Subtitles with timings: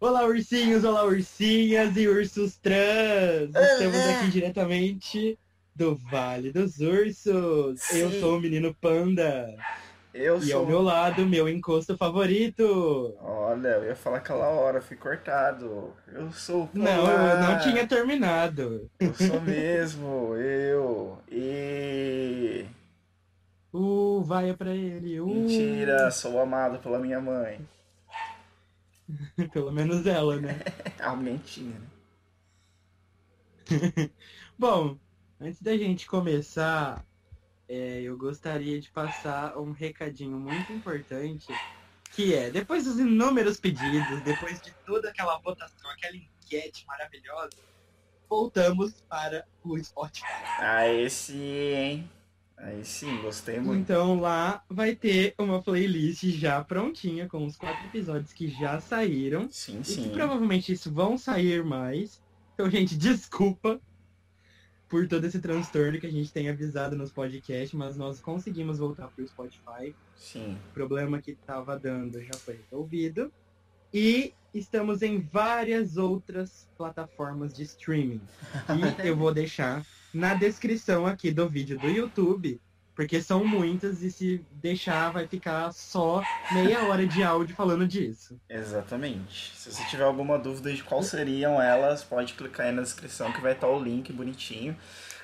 [0.00, 3.50] Olá, ursinhos, olá, ursinhas e ursos trans!
[3.54, 5.38] Estamos aqui diretamente
[5.74, 7.80] do Vale dos Ursos.
[7.80, 7.98] Sim.
[7.98, 9.54] Eu sou o menino Panda.
[10.14, 10.60] Eu E sou.
[10.60, 13.14] ao meu lado, meu encosto favorito.
[13.20, 15.92] Olha, eu ia falar aquela hora, fui cortado.
[16.12, 17.42] Eu sou o Não, Polar.
[17.42, 18.88] eu não tinha terminado.
[19.00, 21.18] Eu sou mesmo, eu.
[21.30, 22.64] E.
[23.70, 25.20] Uh, vai pra ele.
[25.20, 25.26] Uh.
[25.26, 27.60] Mentira, sou amado pela minha mãe.
[29.52, 30.58] Pelo menos ela, né?
[31.00, 31.90] Aumentinha, né?
[34.58, 34.98] Bom,
[35.40, 37.06] antes da gente começar,
[37.68, 41.62] é, eu gostaria de passar um recadinho muito importante,
[42.10, 47.62] que é, depois dos inúmeros pedidos, depois de toda aquela votação, aquela enquete maravilhosa,
[48.28, 50.26] voltamos para o Spotify.
[50.58, 52.17] Aí sim, hein?
[52.60, 53.80] Aí sim, gostei muito.
[53.80, 59.48] Então lá vai ter uma playlist já prontinha, com os quatro episódios que já saíram.
[59.50, 60.10] Sim, E que sim.
[60.10, 62.20] provavelmente isso vão sair mais.
[62.54, 63.80] Então, gente, desculpa
[64.88, 69.08] por todo esse transtorno que a gente tem avisado nos podcasts, mas nós conseguimos voltar
[69.08, 69.94] pro Spotify.
[70.16, 70.58] Sim.
[70.70, 73.32] O problema que estava dando já foi resolvido.
[73.94, 78.20] E estamos em várias outras plataformas de streaming.
[79.02, 79.86] E eu vou deixar
[80.18, 82.60] na descrição aqui do vídeo do YouTube,
[82.92, 88.36] porque são muitas e se deixar vai ficar só meia hora de áudio falando disso.
[88.50, 89.54] Exatamente.
[89.54, 93.40] Se você tiver alguma dúvida de qual seriam elas, pode clicar aí na descrição que
[93.40, 94.76] vai estar o link bonitinho.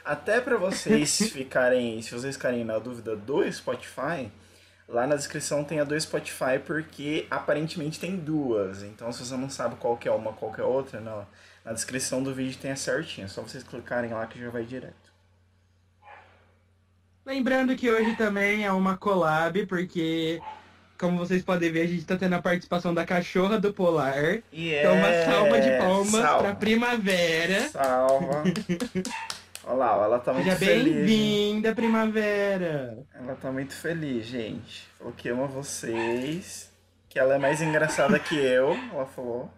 [0.05, 4.31] Até para vocês ficarem, se vocês ficarem na dúvida do Spotify,
[4.89, 8.85] lá na descrição tem a do Spotify porque aparentemente tem duas.
[8.85, 11.27] Então se você não sabe qual que é uma, qual que é outra, não.
[11.65, 14.65] Na descrição do vídeo tem a certinha, é só vocês clicarem lá que já vai
[14.65, 15.13] direto.
[17.25, 20.43] Lembrando que hoje também é uma collab, porque,
[20.99, 24.43] como vocês podem ver, a gente tá tendo a participação da cachorra do Polar.
[24.53, 26.43] E Então, uma salva de palmas salva.
[26.45, 27.61] pra primavera.
[27.71, 28.43] Salva.
[29.67, 30.87] Olha lá, ela tá muito Seja feliz.
[30.89, 30.95] hein?
[31.07, 32.99] bem-vinda, primavera.
[33.15, 34.87] Ela tá muito feliz, gente.
[34.99, 36.71] Falou que ama vocês.
[37.09, 39.51] Que ela é mais engraçada que eu, ela falou.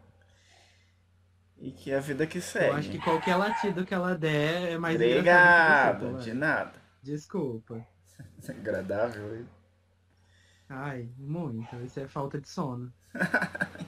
[1.59, 2.67] E que é a vida que segue.
[2.67, 6.73] Eu acho que qualquer latido que ela der é mais engraçado Obrigado, você, de nada.
[7.03, 7.87] Desculpa.
[8.49, 9.49] Agradável, hein?
[10.69, 11.77] Ai, muito.
[11.85, 12.93] Isso é falta de sono.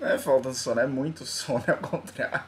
[0.00, 2.42] Não é falta de sono, é muito sono, é ao contrário.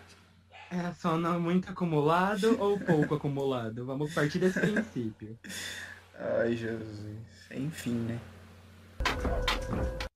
[0.70, 3.84] É sono muito acumulado ou pouco acumulado?
[3.84, 5.38] Vamos partir desse princípio.
[6.18, 7.16] Ai, Jesus.
[7.50, 8.18] Enfim, né?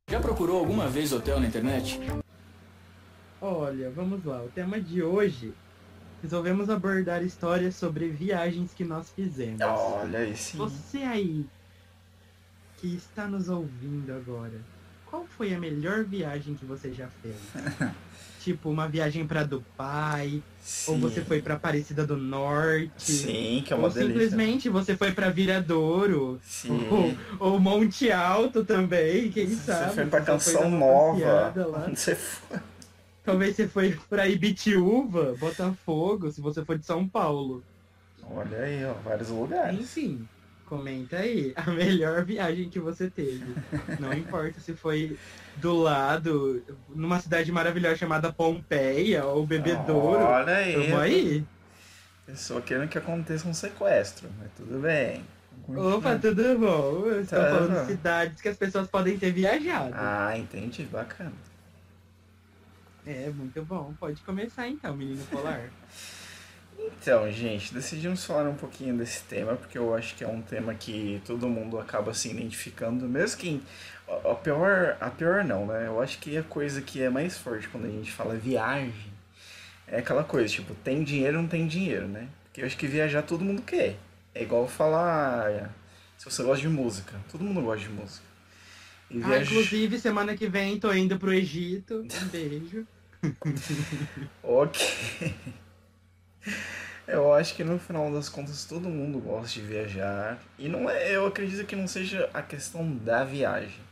[0.08, 2.00] Já procurou alguma vez hotel na internet?
[3.48, 4.42] Olha, vamos lá.
[4.42, 5.54] O tema de hoje
[6.20, 9.60] resolvemos abordar histórias sobre viagens que nós fizemos.
[9.62, 10.58] Olha sim.
[10.58, 11.46] Você aí
[12.78, 14.60] que está nos ouvindo agora,
[15.08, 17.36] qual foi a melhor viagem que você já fez?
[18.42, 20.42] tipo, uma viagem para Dubai,
[20.88, 21.00] ou Sim.
[21.00, 24.22] você foi para Aparecida do Norte, Sim, que é uma ou delícia.
[24.22, 26.88] simplesmente você foi para Viradouro, Sim.
[26.90, 27.16] ou,
[27.52, 29.94] ou Monte Alto também, quem Você sabe?
[29.94, 31.86] foi pra Você só Canção dar uma Nova.
[31.86, 32.58] Onde você foi?
[33.26, 37.62] Talvez você foi pra Ibitiúva, Botafogo, se você for de São Paulo.
[38.30, 39.78] Olha aí, ó, vários lugares.
[39.80, 40.26] Enfim,
[40.64, 43.44] comenta aí a melhor viagem que você teve.
[43.98, 45.18] Não importa se foi
[45.56, 50.24] do lado, numa cidade maravilhosa chamada Pompeia ou Bebedouro.
[50.24, 50.72] Olha aí.
[50.74, 51.44] Tamo aí.
[52.24, 55.22] Pessoa querendo que aconteça um sequestro, mas tudo bem.
[55.68, 57.06] Opa, tudo bom?
[57.06, 57.50] Eu estou Tá.
[57.50, 59.94] falando de cidades que as pessoas podem ter viajado.
[59.96, 61.32] Ah, entendi, bacana.
[63.06, 63.94] É, muito bom.
[64.00, 65.70] Pode começar então, menino polar.
[66.78, 70.74] Então, gente, decidimos falar um pouquinho desse tema, porque eu acho que é um tema
[70.74, 73.62] que todo mundo acaba se identificando, mesmo quem.
[74.08, 74.96] A pior.
[75.00, 75.86] A pior não, né?
[75.86, 79.12] Eu acho que a coisa que é mais forte quando a gente fala viagem
[79.86, 82.28] é aquela coisa, tipo, tem dinheiro ou não tem dinheiro, né?
[82.44, 83.96] Porque eu acho que viajar todo mundo quer.
[84.34, 85.70] É igual falar.
[86.18, 88.24] Se você gosta de música, todo mundo gosta de música.
[89.10, 89.42] Ah, viajar.
[89.42, 92.04] inclusive, semana que vem tô indo pro Egito.
[92.22, 92.86] Um beijo.
[94.42, 95.34] Ok.
[97.06, 100.38] Eu acho que no final das contas todo mundo gosta de viajar.
[100.58, 103.86] E não é, eu acredito que não seja a questão da viagem.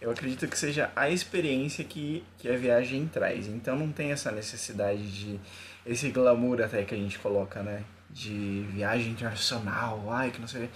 [0.00, 3.46] Eu acredito que seja a experiência que, que a viagem traz.
[3.46, 5.40] Então não tem essa necessidade de.
[5.86, 7.84] Esse glamour até que a gente coloca, né?
[8.10, 10.68] De viagem internacional, ai, que não sei.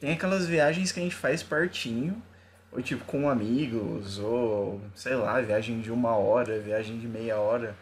[0.00, 2.20] Tem aquelas viagens que a gente faz pertinho,
[2.72, 7.74] ou tipo com amigos, ou sei lá, viagem de uma hora, viagem de meia hora.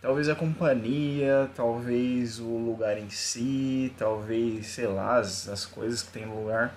[0.00, 6.12] Talvez a companhia, talvez o lugar em si, talvez, sei lá, as, as coisas que
[6.12, 6.72] tem no lugar,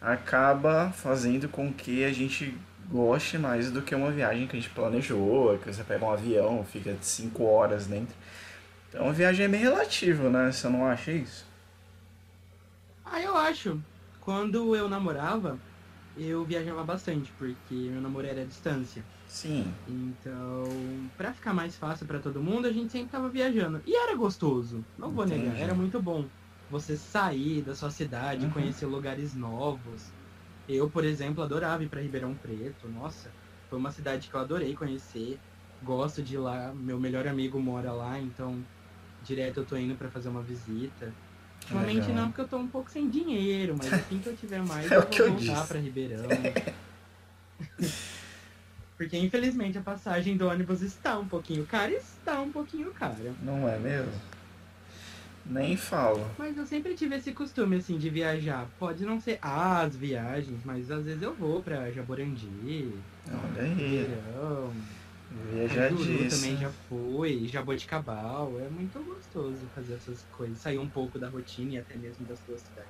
[0.00, 2.56] acaba fazendo com que a gente
[2.88, 6.64] goste mais do que uma viagem que a gente planejou, que você pega um avião,
[6.64, 8.14] fica 5 horas dentro.
[8.88, 10.52] Então a viagem é bem relativa, né?
[10.52, 11.44] Você não acha isso?
[13.04, 13.80] Ah, eu acho.
[14.20, 15.58] Quando eu namorava,
[16.16, 19.08] eu viajava bastante, porque meu namoro era à distância.
[19.26, 19.76] Sim.
[19.86, 23.82] Então, pra ficar mais fácil pra todo mundo, a gente sempre tava viajando.
[23.86, 25.26] E era gostoso, não vou Entendi.
[25.26, 26.30] negar, era muito bom.
[26.68, 28.50] Você sair da sua cidade, Uhum.
[28.50, 30.14] conhecer lugares novos.
[30.66, 32.88] Eu, por exemplo, adorava ir pra Ribeirão Preto.
[32.88, 33.34] Nossa,
[33.68, 35.42] foi uma cidade que eu adorei conhecer.
[35.80, 38.68] Gosto de ir lá, meu melhor amigo mora lá, então
[39.20, 41.18] direto eu tô indo pra fazer uma visita.
[41.66, 42.14] Ultimamente Legal.
[42.14, 44.96] não, porque eu tô um pouco sem dinheiro, mas assim que eu tiver mais, É
[44.96, 45.66] eu vou que eu voltar disse.
[45.68, 46.28] pra Ribeirão.
[48.96, 53.34] Porque infelizmente a passagem do ônibus está um pouquinho cara, está um pouquinho cara.
[53.42, 54.10] Não é mesmo?
[55.44, 56.26] Nem falo.
[56.38, 58.66] Mas eu sempre tive esse costume assim de viajar.
[58.78, 62.48] Pode não ser as viagens, mas às vezes eu vou pra Jaborandi,
[63.28, 63.68] Olha aí.
[63.74, 64.72] Ribeirão,
[65.44, 66.40] Juru Viajadice.
[66.40, 68.52] também já fui, Jaboticabal.
[68.60, 72.36] É muito gostoso fazer essas coisas, sair um pouco da rotina e até mesmo da
[72.36, 72.86] sua cidade.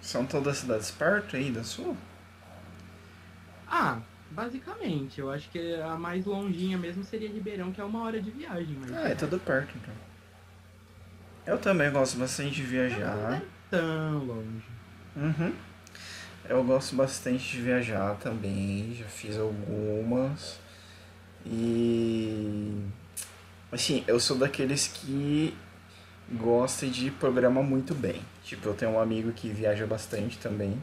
[0.00, 1.94] São todas cidades perto aí da sua?
[3.68, 3.98] Ah,
[4.30, 8.30] basicamente, eu acho que a mais longinha mesmo seria Ribeirão, que é uma hora de
[8.30, 9.94] viagem, mas Ah, é tudo perto então.
[11.46, 13.32] Eu também gosto bastante de não viajar.
[13.34, 14.64] é tão longe.
[15.16, 15.52] Uhum.
[16.48, 20.58] Eu gosto bastante de viajar também, já fiz algumas.
[21.46, 22.74] E
[23.72, 25.56] assim, eu sou daqueles que
[26.32, 28.22] gosta de programa muito bem.
[28.44, 30.80] Tipo, eu tenho um amigo que viaja bastante também,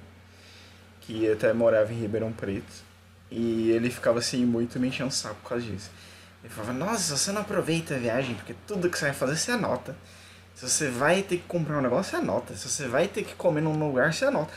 [1.02, 2.74] que até morava em Ribeirão Preto,
[3.30, 5.92] e ele ficava assim muito me enchendo o saco por causa disso.
[6.44, 9.52] Ele falava, nossa, você não aproveita a viagem, porque tudo que você vai fazer você
[9.52, 9.96] anota.
[10.56, 12.56] Se você vai ter que comprar um negócio, você anota.
[12.56, 14.52] Se você vai ter que comer num lugar, você anota.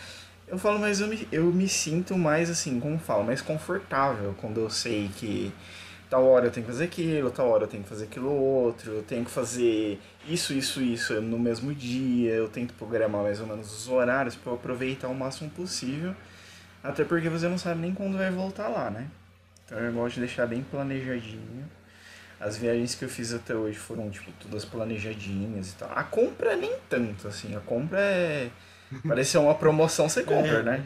[0.46, 4.60] Eu falo, mas eu me, eu me sinto mais assim, como falo, mais confortável quando
[4.60, 5.52] eu sei que
[6.10, 8.90] tal hora eu tenho que fazer aquilo, tal hora eu tenho que fazer aquilo outro,
[8.92, 9.98] eu tenho que fazer
[10.28, 14.50] isso, isso, isso no mesmo dia, eu tento programar mais ou menos os horários para
[14.52, 16.14] eu aproveitar o máximo possível,
[16.82, 19.06] até porque você não sabe nem quando vai voltar lá, né?
[19.64, 21.64] Então eu gosto de deixar bem planejadinho.
[22.40, 25.90] As viagens que eu fiz até hoje foram, tipo, todas planejadinhas e tal.
[25.94, 27.54] A compra nem tanto, assim.
[27.54, 28.48] A compra é.
[29.06, 30.62] Parece ser uma promoção, você compra, É.
[30.62, 30.84] né?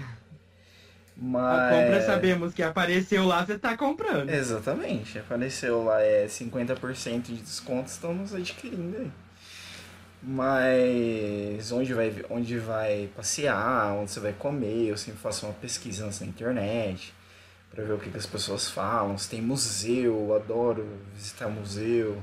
[1.16, 1.74] A Mas.
[1.76, 4.28] compra sabemos que apareceu lá, você tá comprando.
[4.28, 5.18] Exatamente.
[5.18, 9.10] Apareceu lá, é 50% de desconto, estamos adquirindo aí.
[10.22, 16.06] Mas onde vai, onde vai passear, onde você vai comer, eu sempre faço uma pesquisa
[16.06, 17.12] na internet
[17.70, 19.18] para ver o que, que as pessoas falam.
[19.18, 22.22] Se tem museu, eu adoro visitar museu.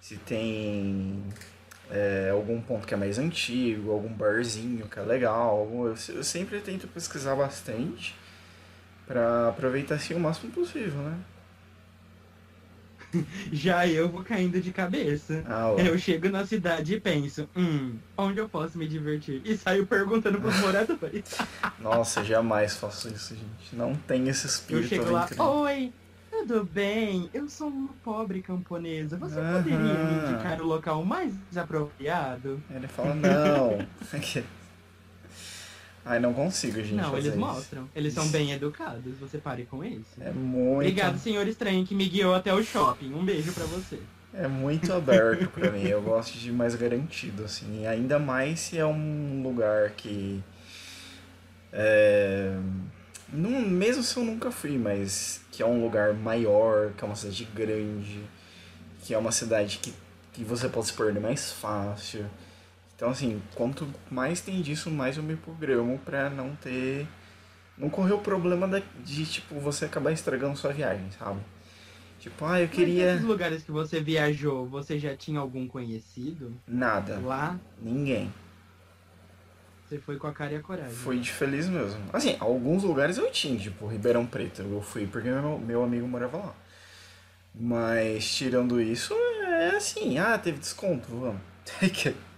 [0.00, 1.22] Se tem
[1.90, 5.58] é, algum ponto que é mais antigo, algum barzinho que é legal.
[5.60, 8.14] algum- eu sempre tento pesquisar bastante
[9.10, 11.18] para aproveitar assim o máximo possível, né?
[13.50, 15.42] Já eu vou caindo de cabeça.
[15.48, 15.74] Ah.
[15.76, 19.42] Eu chego na cidade e penso, hum, onde eu posso me divertir?
[19.44, 21.24] E saio perguntando pros moradores.
[21.80, 23.74] Nossa, jamais faço isso, gente.
[23.74, 25.92] Não tem esse Eu espírito chego lá, oi,
[26.30, 27.28] tudo bem?
[27.34, 29.16] Eu sou uma pobre camponesa.
[29.16, 32.62] Você poderia me indicar o local mais apropriado?
[32.70, 33.84] Ele fala, não.
[36.04, 36.94] Ai, não consigo, gente.
[36.94, 37.38] Não, eles isso.
[37.38, 37.88] mostram.
[37.94, 38.32] Eles são Isso.
[38.32, 40.16] bem educados, você pare com isso.
[40.20, 43.12] É muito, Obrigado, senhor estranho, que me guiou até o shopping.
[43.12, 44.00] Um beijo pra você.
[44.32, 45.84] é muito aberto pra mim.
[45.84, 47.82] Eu gosto de mais garantido, assim.
[47.82, 50.42] E ainda mais se é um lugar que.
[51.72, 52.56] É,
[53.32, 57.14] não, mesmo se eu nunca fui, mas que é um lugar maior, que é uma
[57.14, 58.20] cidade grande,
[59.02, 59.92] que é uma cidade que,
[60.32, 62.26] que você pode se perder mais fácil.
[63.00, 67.06] Então, assim, quanto mais tem disso, mais eu me programo pra não ter.
[67.78, 71.40] Não correr o problema da- de, tipo, você acabar estragando sua viagem, sabe?
[72.18, 73.12] Tipo, ah, eu Mas queria.
[73.14, 76.52] nesses lugares que você viajou, você já tinha algum conhecido?
[76.68, 77.18] Nada.
[77.20, 78.30] Lá, Ninguém.
[79.88, 80.92] você foi com a cara e a coragem.
[80.92, 81.98] Fui de feliz mesmo.
[82.12, 84.60] Assim, alguns lugares eu tinha, tipo Ribeirão Preto.
[84.60, 86.54] Eu fui porque meu, meu amigo morava lá.
[87.54, 91.40] Mas tirando isso, é assim, ah, teve desconto, vamos.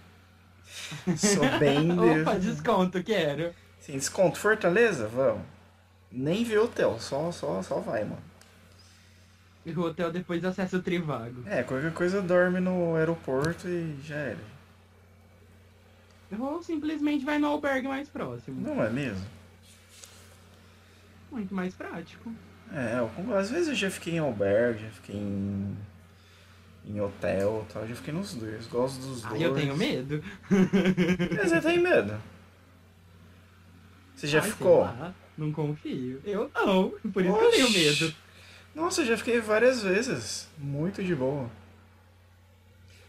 [1.17, 1.91] Sou bem.
[2.21, 3.53] Opa, desconto, quero.
[3.79, 5.43] Sim, desconto, Fortaleza, vamos.
[6.11, 8.21] Nem vê hotel, só, só, só vai, mano.
[9.65, 11.43] E o hotel depois acessa o Trivago.
[11.45, 14.53] É, qualquer coisa dorme no aeroporto e já era.
[16.37, 18.59] Ou simplesmente vai no albergue mais próximo.
[18.61, 19.25] Não é mesmo?
[21.31, 22.31] Muito mais prático.
[22.71, 22.97] É,
[23.37, 25.77] às vezes eu já fiquei em albergue, já fiquei em,
[26.85, 29.33] em hotel e tal, já fiquei nos dois, gosto dos dois.
[29.33, 30.23] Ai, eu tenho medo.
[31.35, 32.19] Mas Você tem medo?
[34.15, 34.87] Você já Ai, ficou?
[35.37, 36.21] Não confio.
[36.23, 36.91] Eu não.
[37.11, 38.15] Por isso que eu tenho medo.
[38.75, 40.47] Nossa, eu já fiquei várias vezes.
[40.57, 41.49] Muito de boa.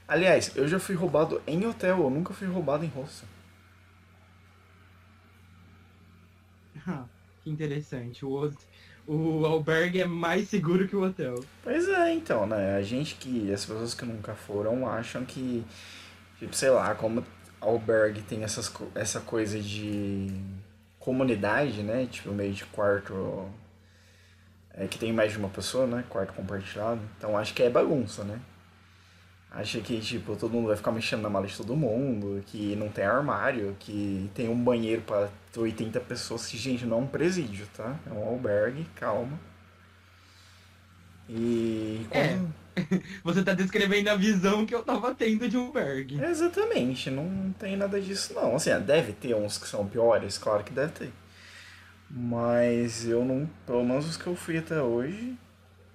[0.09, 3.29] Aliás, eu já fui roubado em hotel, eu nunca fui roubado em hostel.
[6.87, 7.09] Ah,
[7.43, 8.25] que interessante.
[8.25, 8.51] O,
[9.07, 11.45] o albergue é mais seguro que o hotel.
[11.63, 12.77] Pois é, então, né?
[12.77, 13.53] A gente que.
[13.53, 15.65] As pessoas que nunca foram acham que.
[16.39, 17.25] Tipo, sei lá, como
[17.61, 20.31] albergue tem essas, essa coisa de
[20.99, 22.07] comunidade, né?
[22.11, 23.49] Tipo, meio de quarto.
[24.77, 26.05] É, que tem mais de uma pessoa, né?
[26.09, 27.01] Quarto compartilhado.
[27.17, 28.41] Então acho que é bagunça, né?
[29.57, 32.89] Acha que, tipo, todo mundo vai ficar mexendo na mala de todo mundo, que não
[32.89, 36.51] tem armário, que tem um banheiro para 80 pessoas.
[36.51, 37.97] Gente, não é um presídio, tá?
[38.05, 39.39] É um albergue, calma.
[41.29, 42.05] E.
[42.11, 42.37] É.
[43.23, 46.21] Você tá descrevendo a visão que eu tava tendo de um albergue.
[46.23, 48.57] exatamente, não tem nada disso não.
[48.57, 51.13] Assim, deve ter uns que são piores, claro que deve ter.
[52.11, 53.49] Mas eu não.
[53.65, 55.37] Pelo menos os que eu fui até hoje,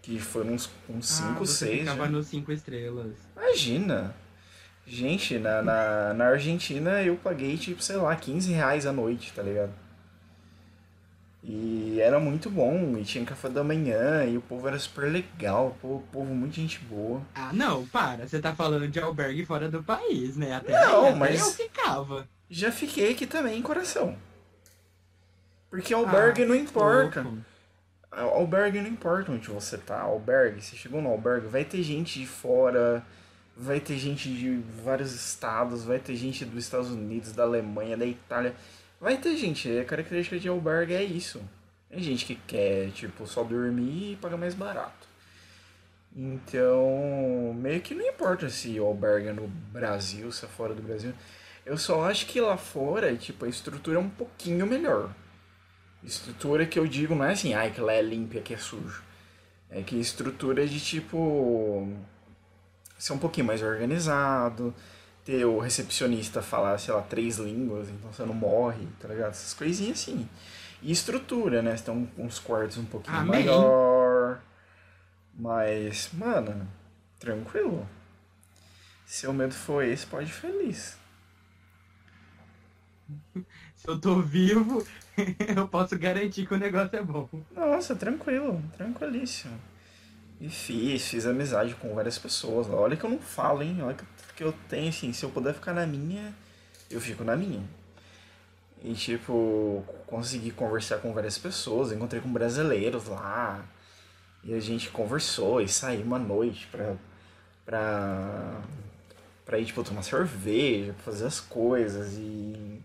[0.09, 1.87] que foram uns 5, uns 5, 6.
[1.87, 3.13] Ah, ficava nos 5 estrelas.
[3.37, 4.15] Imagina!
[4.87, 9.43] Gente, na, na, na Argentina eu paguei, tipo, sei lá, 15 reais a noite, tá
[9.43, 9.71] ligado?
[11.43, 15.77] E era muito bom, e tinha café da manhã, e o povo era super legal,
[15.83, 17.21] o povo, muito gente boa.
[17.35, 20.55] Ah, não, para, você tá falando de albergue fora do país, né?
[20.55, 22.27] Até não, aí, mas eu ficava.
[22.49, 24.17] Já fiquei aqui também em coração.
[25.69, 27.23] Porque albergue ah, não importa.
[27.23, 27.48] Fofo.
[28.11, 30.01] Albergue não importa onde você tá.
[30.01, 33.05] Albergue, você chegou no albergue, vai ter gente de fora,
[33.55, 38.05] vai ter gente de vários estados, vai ter gente dos Estados Unidos, da Alemanha, da
[38.05, 38.55] Itália.
[38.99, 41.41] Vai ter gente, a característica de albergue é isso.
[41.89, 45.07] Tem gente que quer, tipo, só dormir e pagar mais barato.
[46.15, 50.81] Então, meio que não importa se o albergue é no Brasil, se é fora do
[50.81, 51.13] Brasil.
[51.65, 55.13] Eu só acho que lá fora, tipo, a estrutura é um pouquinho melhor.
[56.03, 58.57] Estrutura que eu digo não é assim, ai, que lá é limpo e aqui é
[58.57, 59.03] sujo.
[59.69, 61.87] É que estrutura de tipo.
[62.97, 64.73] ser um pouquinho mais organizado,
[65.25, 69.31] ter o recepcionista falar, sei lá, três línguas, então você não morre, tá ligado?
[69.31, 70.27] Essas coisinhas assim.
[70.81, 71.75] E estrutura, né?
[71.75, 73.45] Você tem uns quartos um pouquinho Amém.
[73.45, 74.41] maior.
[75.33, 76.67] Mas, mano,
[77.19, 77.87] tranquilo.
[79.05, 80.97] Se o medo for esse, pode ir feliz.
[83.75, 84.85] Se eu tô vivo,
[85.55, 87.27] eu posso garantir que o negócio é bom.
[87.55, 89.59] Nossa, tranquilo, tranquilíssimo.
[90.39, 92.69] E fiz, fiz amizade com várias pessoas.
[92.69, 93.79] Olha que eu não falo, hein?
[93.81, 93.97] Olha
[94.35, 96.33] que eu tenho, assim, se eu puder ficar na minha,
[96.89, 97.61] eu fico na minha.
[98.81, 103.65] E, tipo, consegui conversar com várias pessoas, encontrei com brasileiros lá.
[104.43, 106.95] E a gente conversou e saí uma noite pra,
[107.65, 108.61] pra,
[109.45, 112.13] pra ir, tipo, tomar cerveja, pra fazer as coisas.
[112.13, 112.81] E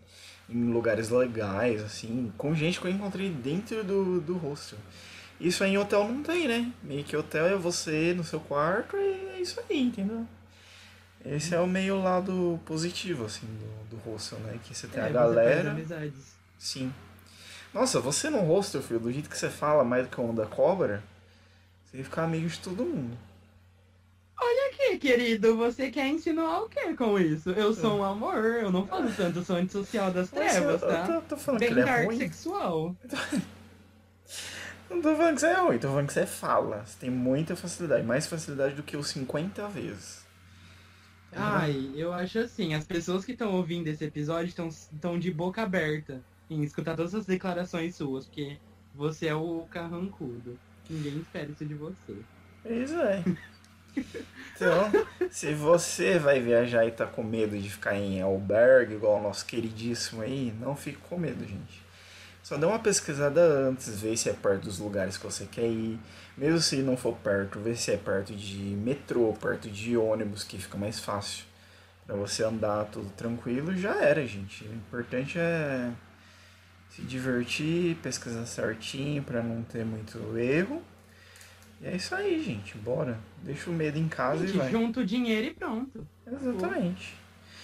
[0.48, 4.78] em lugares legais, assim, com gente que eu encontrei dentro do, do hostel.
[5.40, 6.72] Isso aí em hotel não tem, né?
[6.82, 10.26] Meio que hotel é você no seu quarto e é isso aí, entendeu?
[11.24, 14.58] Esse é o meio lado positivo, assim, do, do hostel, né?
[14.62, 15.70] Que você tem é, a galera.
[15.70, 16.34] amizades.
[16.58, 16.92] Sim.
[17.72, 20.46] Nossa, você no hostel, filho, do jeito que você fala mais do que o da
[20.46, 21.02] cobra,
[21.84, 23.16] você ia ficar amigo de todo mundo.
[25.04, 27.50] Querido, você quer insinuar o que com isso?
[27.50, 31.06] Eu sou um amor, eu não falo tanto, eu sou antissocial das trevas, tá?
[31.06, 32.16] Eu tô, tô falando Bem que ele é ruim.
[32.16, 32.96] sexual.
[34.88, 36.84] Não tô falando que você é ruim, tô falando que você fala.
[36.86, 40.24] Você tem muita facilidade, mais facilidade do que os 50 vezes.
[41.32, 46.22] Ai, eu acho assim, as pessoas que estão ouvindo esse episódio estão de boca aberta
[46.48, 48.56] em escutar todas as declarações suas, porque
[48.94, 50.58] você é o carrancudo.
[50.88, 52.16] Ninguém espera isso de você.
[52.64, 53.22] Isso é.
[54.54, 54.90] Então,
[55.30, 59.44] se você vai viajar e tá com medo de ficar em albergue, igual o nosso
[59.44, 61.82] queridíssimo aí, não fique com medo, gente.
[62.44, 65.98] Só dá uma pesquisada antes, vê se é perto dos lugares que você quer ir.
[66.36, 70.58] Mesmo se não for perto, vê se é perto de metrô, perto de ônibus, que
[70.58, 71.44] fica mais fácil.
[72.06, 74.62] Pra você andar tudo tranquilo, já era, gente.
[74.64, 75.90] O importante é
[76.90, 80.82] se divertir, pesquisar certinho para não ter muito erro.
[81.80, 82.76] E é isso aí, gente.
[82.76, 83.18] Bora.
[83.44, 84.70] Deixa o medo em casa gente, e vai.
[84.70, 86.06] Junta o dinheiro e pronto.
[86.26, 87.14] Exatamente.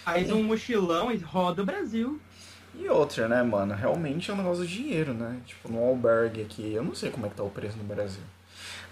[0.04, 0.32] Faz e...
[0.32, 2.20] um mochilão e roda o Brasil.
[2.74, 3.74] E outra, né, mano?
[3.74, 5.40] Realmente é um negócio de dinheiro, né?
[5.46, 8.22] Tipo, no albergue aqui, eu não sei como é que tá o preço no Brasil.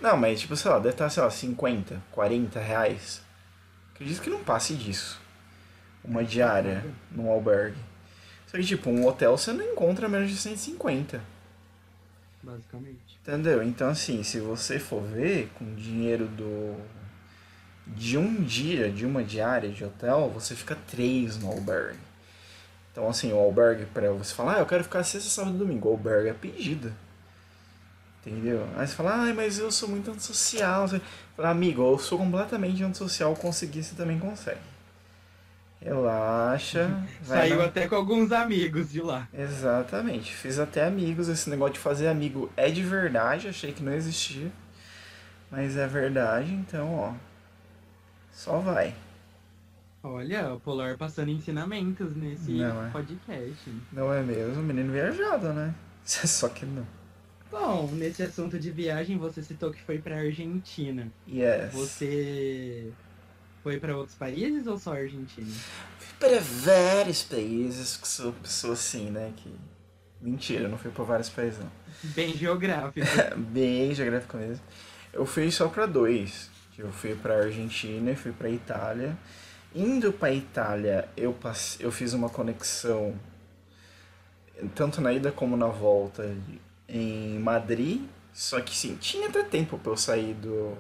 [0.01, 3.23] Não, mas tipo, sei lá, deve estar, tá, sei lá, 50, 40 reais.
[3.95, 5.21] Acredito que não passe disso.
[6.05, 7.79] Uma diária num albergue.
[8.47, 11.21] Só que, tipo, um hotel você não encontra menos de 150.
[12.43, 13.08] Basicamente.
[13.29, 13.63] Entendeu?
[13.63, 16.75] Então, assim, se você for ver com dinheiro do.
[17.87, 21.99] De um dia, de uma diária de hotel, você fica três no albergue.
[22.91, 25.89] Então, assim, o albergue, pra você falar, ah, eu quero ficar sexta, sábado e domingo.
[25.89, 26.91] O albergue é pedida.
[28.25, 28.67] Entendeu?
[28.77, 30.89] Aí você fala, ai, mas eu sou muito antissocial.
[30.89, 31.01] Você
[31.37, 34.61] fala, amigo, eu sou completamente antissocial, conseguir, você também consegue.
[35.81, 37.05] Relaxa.
[37.23, 39.29] Saiu até com alguns amigos de lá.
[39.33, 40.35] Exatamente.
[40.35, 41.29] Fiz até amigos.
[41.29, 43.49] Esse negócio de fazer amigo é de verdade.
[43.49, 44.51] Achei que não existia.
[45.51, 47.15] Mas é verdade, então, ó.
[48.33, 48.95] Só vai.
[50.03, 52.91] Olha, o Polar passando ensinamentos nesse não é.
[52.91, 53.73] podcast.
[53.93, 54.63] Não é mesmo?
[54.63, 55.75] Menino viajado, né?
[56.05, 56.87] Só que não.
[57.51, 61.11] Bom, nesse assunto de viagem, você citou que foi pra Argentina.
[61.27, 61.73] Yes.
[61.73, 62.93] Você
[63.63, 65.51] foi para outros países ou só Argentina?
[65.99, 69.33] Fui para vários países, que sou pessoa assim, né?
[69.37, 69.55] Que...
[70.21, 71.71] Mentira, não fui para vários países, não.
[72.15, 73.07] Bem geográfico.
[73.37, 74.65] Bem geográfico mesmo.
[75.13, 76.51] Eu fui só para dois.
[76.79, 79.17] Eu fui para Argentina e fui para Itália.
[79.75, 81.83] Indo para Itália, eu, passe...
[81.83, 83.15] eu fiz uma conexão,
[84.75, 86.35] tanto na ida como na volta,
[86.89, 88.03] em Madrid.
[88.33, 90.79] Só que sim, tinha até tempo para eu sair do,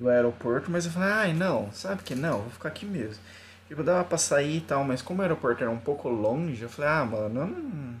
[0.00, 3.22] do aeroporto, mas eu falei, ai não, sabe que não, vou ficar aqui mesmo.
[3.68, 6.70] Tipo, dava pra sair e tal, mas como o aeroporto era um pouco longe, eu
[6.70, 7.94] falei, ah, mano, não...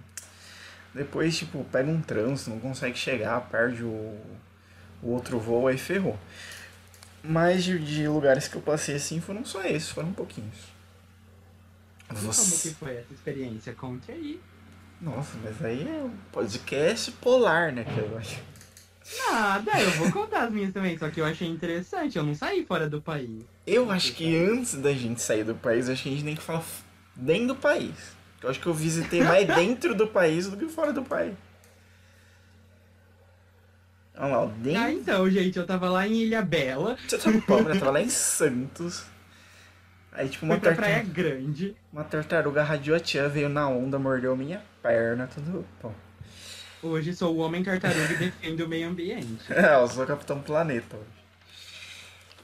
[0.94, 4.18] depois, tipo, pega um trânsito, não consegue chegar, perde o,
[5.02, 6.18] o outro voo, aí ferrou.
[7.22, 10.56] Mas de, de, lugares que eu passei assim foram só esses, foram pouquinhos.
[12.08, 12.50] Você...
[12.50, 13.74] Como que foi essa experiência?
[13.74, 14.40] Conte aí.
[14.98, 18.40] Nossa, mas aí é um podcast polar, né, que eu acho.
[19.18, 22.64] Nada, eu vou contar as minhas também, só que eu achei interessante, eu não saí
[22.64, 23.42] fora do país.
[23.66, 26.42] Eu acho que antes da gente sair do país, acho que a gente tem que
[26.42, 26.64] falar
[27.16, 27.94] dentro do país.
[28.42, 31.34] Eu acho que eu visitei mais dentro do país do que fora do país.
[34.16, 34.80] Olha lá, dentro...
[34.80, 36.96] Ah, então, gente, eu tava lá em Ilha Bela.
[37.08, 39.04] Você tá pobre, eu tava lá em Santos.
[40.12, 40.82] Aí, tipo, uma tartaruga.
[40.82, 41.76] praia grande.
[41.92, 45.64] Uma tartaruga radioativa veio na onda, mordeu minha perna, tudo.
[45.80, 45.90] Pô.
[46.82, 49.52] Hoje sou o homem tartaruga e defendo o meio ambiente.
[49.52, 51.20] É, eu sou o Capitão Planeta hoje.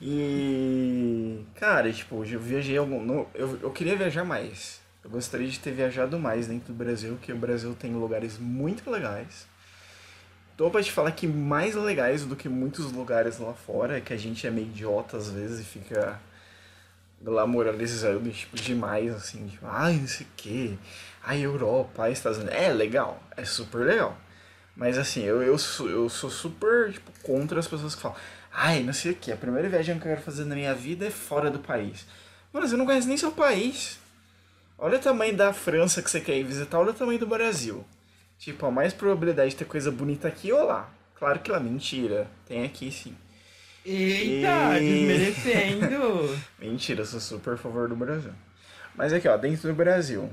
[0.00, 1.40] E.
[1.54, 3.02] Cara, tipo, eu viajei algum.
[3.02, 4.80] No, eu, eu queria viajar mais.
[5.02, 8.90] Eu gostaria de ter viajado mais dentro do Brasil, porque o Brasil tem lugares muito
[8.90, 9.46] legais.
[10.56, 14.16] Tô pra te falar que mais legais do que muitos lugares lá fora, que a
[14.16, 16.18] gente é meio idiota às vezes e fica
[17.20, 20.78] glamoralizando, tipo, demais, assim, tipo, ai, não sei o que,
[21.22, 22.56] ai, Europa, ai, Estados Unidos.
[22.58, 24.16] É legal, é super legal.
[24.76, 28.16] Mas assim, eu, eu, sou, eu sou super tipo, contra as pessoas que falam,
[28.52, 31.06] ai, não sei o que, a primeira viagem que eu quero fazer na minha vida
[31.06, 32.06] é fora do país.
[32.52, 33.98] Mano, você não conhece nem seu país.
[34.78, 37.84] Olha o tamanho da França que você quer ir visitar, olha o tamanho do Brasil.
[38.38, 40.90] Tipo, a mais probabilidade de ter coisa bonita aqui ou lá.
[41.14, 42.26] Claro que lá, mentira.
[42.46, 43.16] Tem aqui sim.
[43.84, 45.06] Eita, e...
[45.06, 46.38] desmerecendo!
[46.58, 48.32] mentira, eu sou super a favor do Brasil.
[48.94, 50.30] Mas aqui, ó, dentro do Brasil,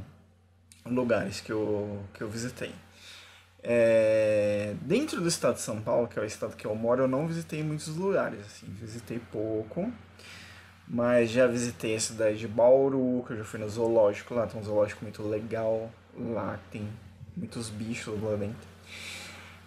[0.86, 2.74] lugares que eu, que eu visitei.
[3.66, 7.08] É, dentro do estado de São Paulo, que é o estado que eu moro, eu
[7.08, 9.90] não visitei muitos lugares, assim, visitei pouco,
[10.86, 14.60] mas já visitei a cidade de Bauru, que eu já fui no zoológico lá, tem
[14.60, 16.90] um zoológico muito legal lá, tem
[17.38, 18.68] muitos bichos lá dentro.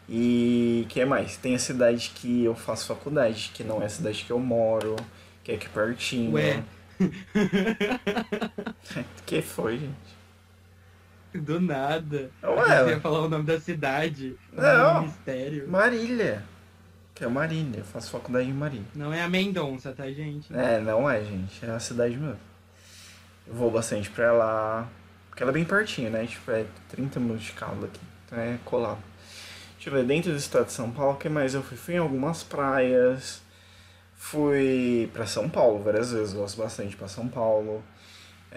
[0.09, 1.39] E que é mais?
[1.39, 4.95] Tem a cidade que eu faço faculdade, que não é a cidade que eu moro,
[5.43, 6.33] que é aqui pertinho.
[6.33, 6.63] Ué.
[9.27, 10.16] que foi, gente?
[11.37, 12.31] Do nada.
[12.43, 12.85] Ué.
[12.85, 14.37] Você ia falar o nome da cidade.
[14.53, 15.03] Não.
[15.03, 15.69] mistério.
[15.69, 16.43] Marília.
[17.15, 17.79] Que é Marília.
[17.79, 18.87] Eu faço faculdade em Marília.
[18.95, 20.55] Não é a Mendonça, tá, gente?
[20.55, 21.65] É, não é, gente.
[21.65, 22.39] É a cidade mesmo.
[23.47, 24.89] Eu vou bastante pra lá.
[25.29, 26.27] Porque ela é bem pertinho, né?
[26.27, 28.01] Tipo, é 30 minutos de carro daqui.
[28.27, 28.99] Então é colado.
[29.77, 31.77] Deixa eu ver, dentro do estado de São Paulo, o que mais eu fui?
[31.77, 33.41] Fui em algumas praias.
[34.15, 36.35] Fui pra São Paulo várias vezes.
[36.35, 37.83] Gosto bastante pra São Paulo.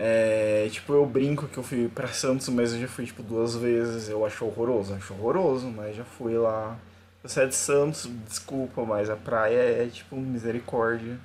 [0.01, 3.55] É, tipo, eu brinco que eu fui pra Santos, mas eu já fui, tipo, duas
[3.57, 4.07] vezes.
[4.07, 6.79] Eu acho horroroso, acho horroroso, mas já fui lá.
[7.21, 11.19] Você é de Santos, desculpa, mas a praia é, tipo, misericórdia.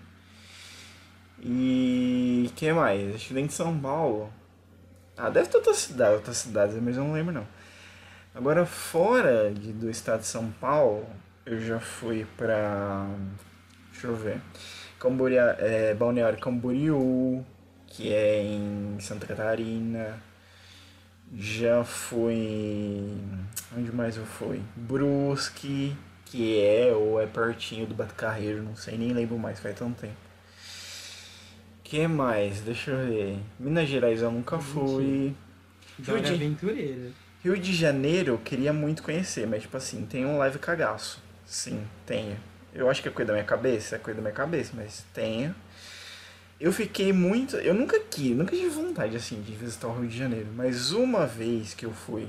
[1.40, 2.50] E...
[2.56, 3.14] que mais?
[3.14, 4.32] Acho que dentro de São Paulo...
[5.16, 7.46] Ah, deve ter outra cidade, outras cidades, mas eu não lembro, não.
[8.34, 11.06] Agora, fora de, do estado de São Paulo,
[11.46, 13.06] eu já fui pra...
[13.92, 14.40] Deixa eu ver.
[14.98, 17.46] Camboriú, é, Balneário Camboriú,
[17.94, 20.20] que é em Santa Catarina.
[21.36, 23.16] Já fui.
[23.76, 24.60] Onde mais eu fui?
[24.76, 29.76] Brusque, que é ou é pertinho do Bato Carreiro, não sei, nem lembro mais, faz
[29.78, 30.14] tanto tempo.
[31.82, 32.60] que mais?
[32.60, 33.38] Deixa eu ver.
[33.58, 35.34] Minas Gerais eu nunca fui.
[36.04, 36.34] Rio de...
[36.34, 37.10] Aventureira.
[37.42, 41.22] Rio de Janeiro eu queria muito conhecer, mas tipo assim, tem um live cagaço.
[41.46, 42.36] Sim, tenho.
[42.74, 45.54] Eu acho que é coisa da minha cabeça, é coisa da minha cabeça, mas tenho.
[46.60, 47.56] Eu fiquei muito.
[47.56, 51.26] Eu nunca quis, nunca tive vontade assim de visitar o Rio de Janeiro, mas uma
[51.26, 52.28] vez que eu fui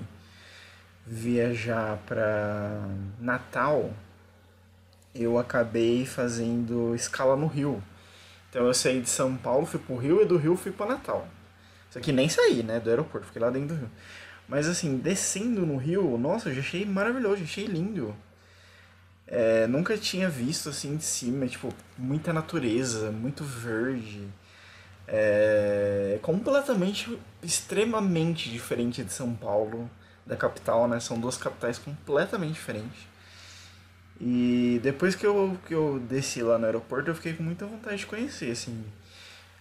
[1.05, 2.81] viajar para
[3.19, 3.93] Natal,
[5.13, 7.81] eu acabei fazendo escala no Rio.
[8.49, 11.27] Então eu saí de São Paulo, fui pro Rio e do Rio fui para Natal.
[11.91, 13.91] Só que nem saí, né, do aeroporto, fiquei lá dentro do Rio.
[14.47, 18.15] Mas assim, descendo no Rio, nossa, eu já achei maravilhoso, já achei lindo.
[19.27, 24.27] É, nunca tinha visto assim de cima, tipo, muita natureza, muito verde.
[25.07, 29.89] É completamente, extremamente diferente de São Paulo,
[30.25, 30.99] da capital, né?
[30.99, 33.07] São duas capitais completamente diferentes.
[34.19, 37.97] E depois que eu, que eu desci lá no aeroporto, eu fiquei com muita vontade
[37.97, 38.83] de conhecer, assim.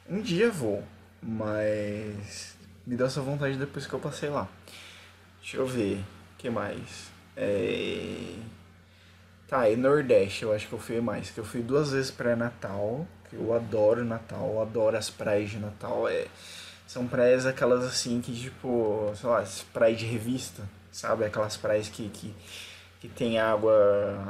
[0.09, 0.85] Um dia vou,
[1.23, 4.49] mas me deu essa vontade depois que eu passei lá.
[5.41, 7.11] Deixa eu ver, o que mais?
[7.37, 8.37] É...
[9.49, 12.35] Tá, e Nordeste eu acho que eu fui mais, que eu fui duas vezes para
[12.35, 16.27] Natal, que eu adoro Natal, eu adoro as praias de Natal, é...
[16.87, 21.25] São praias aquelas assim que tipo, sei lá, praias de revista, sabe?
[21.25, 22.35] Aquelas praias que, que,
[23.01, 23.75] que tem água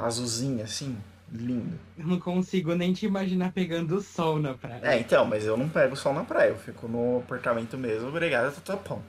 [0.01, 0.97] azulzinha assim,
[1.31, 1.77] lindo.
[1.97, 4.79] Eu não consigo nem te imaginar pegando sol na praia.
[4.83, 8.55] É, então, mas eu não pego sol na praia, eu fico no apartamento mesmo, obrigado,
[8.55, 9.03] Tatapão.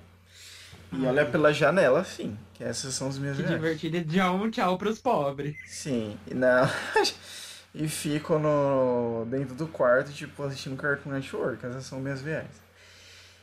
[0.93, 3.61] E olha pela janela, sim, que essas são as minhas Que viagens.
[3.61, 4.13] divertido.
[4.13, 5.57] Tchau, um tchau pros pobres.
[5.67, 6.69] Sim, e não.
[7.75, 11.65] e fico no dentro do quarto, tipo, assistindo Cartoon Network.
[11.67, 12.63] Essas são minhas viagens.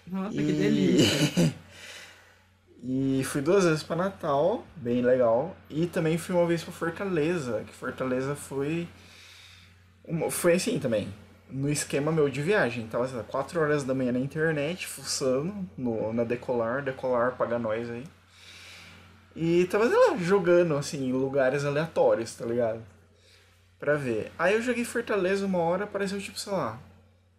[0.08, 0.46] Nossa, e...
[0.46, 1.54] que delícia.
[2.84, 5.56] e fui duas vezes para Natal, bem legal.
[5.70, 8.88] E também fui uma vez para Fortaleza, que Fortaleza foi.
[10.06, 10.32] Uma...
[10.32, 11.14] Foi assim também.
[11.54, 12.88] No esquema meu de viagem.
[12.88, 16.84] Tava, lá, 4 horas da manhã na internet, fuçando no, na Decolar.
[16.84, 18.04] Decolar paga nós aí.
[19.36, 22.82] E tava, lá, jogando, assim, em lugares aleatórios, tá ligado?
[23.80, 24.32] Pra ver.
[24.38, 26.80] Aí eu joguei Fortaleza uma hora, apareceu, tipo, sei lá,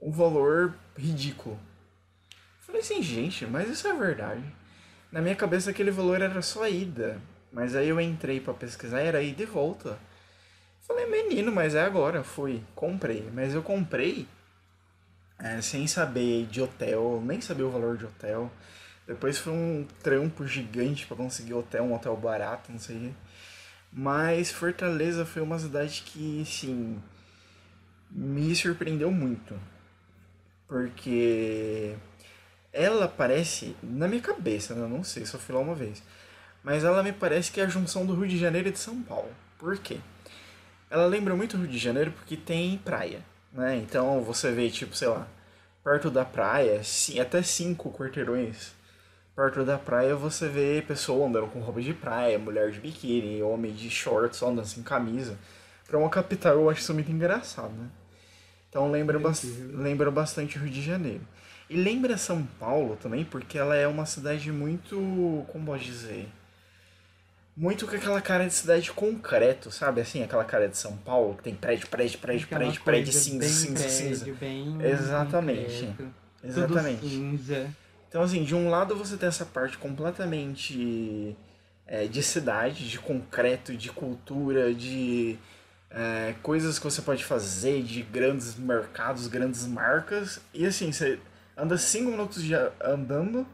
[0.01, 1.59] um valor ridículo.
[2.61, 4.45] Falei assim, gente, mas isso é verdade.
[5.11, 7.21] Na minha cabeça aquele valor era só ida.
[7.53, 9.99] Mas aí eu entrei pra pesquisar, era ida e volta.
[10.87, 12.23] Falei, menino, mas é agora.
[12.23, 13.29] Fui, comprei.
[13.33, 14.29] Mas eu comprei
[15.39, 18.51] é, sem saber de hotel, nem saber o valor de hotel.
[19.07, 23.15] Depois foi um trampo gigante para conseguir hotel, um hotel barato, não sei.
[23.93, 27.01] Mas Fortaleza foi uma cidade que, sim,
[28.11, 29.59] me surpreendeu muito.
[30.67, 31.95] Porque
[32.73, 34.87] ela parece, na minha cabeça, né?
[34.87, 36.03] não sei, só fui lá uma vez.
[36.63, 39.03] Mas ela me parece que é a junção do Rio de Janeiro e de São
[39.03, 39.31] Paulo.
[39.59, 40.01] Por quê?
[40.91, 43.21] Ela lembra muito o Rio de Janeiro porque tem praia,
[43.53, 43.77] né?
[43.77, 45.27] Então você vê, tipo, sei lá,
[45.83, 48.75] perto da praia, sim, até cinco quarteirões
[49.35, 53.73] perto da praia você vê pessoa andando com roupa de praia, mulher de biquíni, homem
[53.73, 55.37] de shorts, andando sem camisa.
[55.87, 57.89] Pra uma capital eu acho isso muito engraçado, né?
[58.69, 61.23] Então lembra, bas lembra bastante o Rio de Janeiro.
[61.69, 64.97] E lembra São Paulo também, porque ela é uma cidade muito.
[65.51, 66.29] como pode dizer?
[67.57, 70.01] Muito com aquela cara de cidade de concreto, sabe?
[70.01, 73.39] Assim, aquela cara de São Paulo, que tem prédio, prédio, prédio, Aquela prédio, prédio, cinza,
[73.39, 74.33] bem cinza, prédio, cinza.
[74.35, 75.87] Bem Exatamente.
[75.87, 77.09] concreto, Exatamente.
[77.09, 77.71] Cinza.
[78.09, 81.37] Então, assim, de um lado você tem essa parte completamente
[81.87, 85.39] é, de cidade, de concreto, de cultura, de
[85.91, 90.41] é, coisas que você pode fazer, de grandes mercados, grandes marcas.
[90.53, 91.21] E assim, você
[91.57, 93.47] anda cinco minutos de andando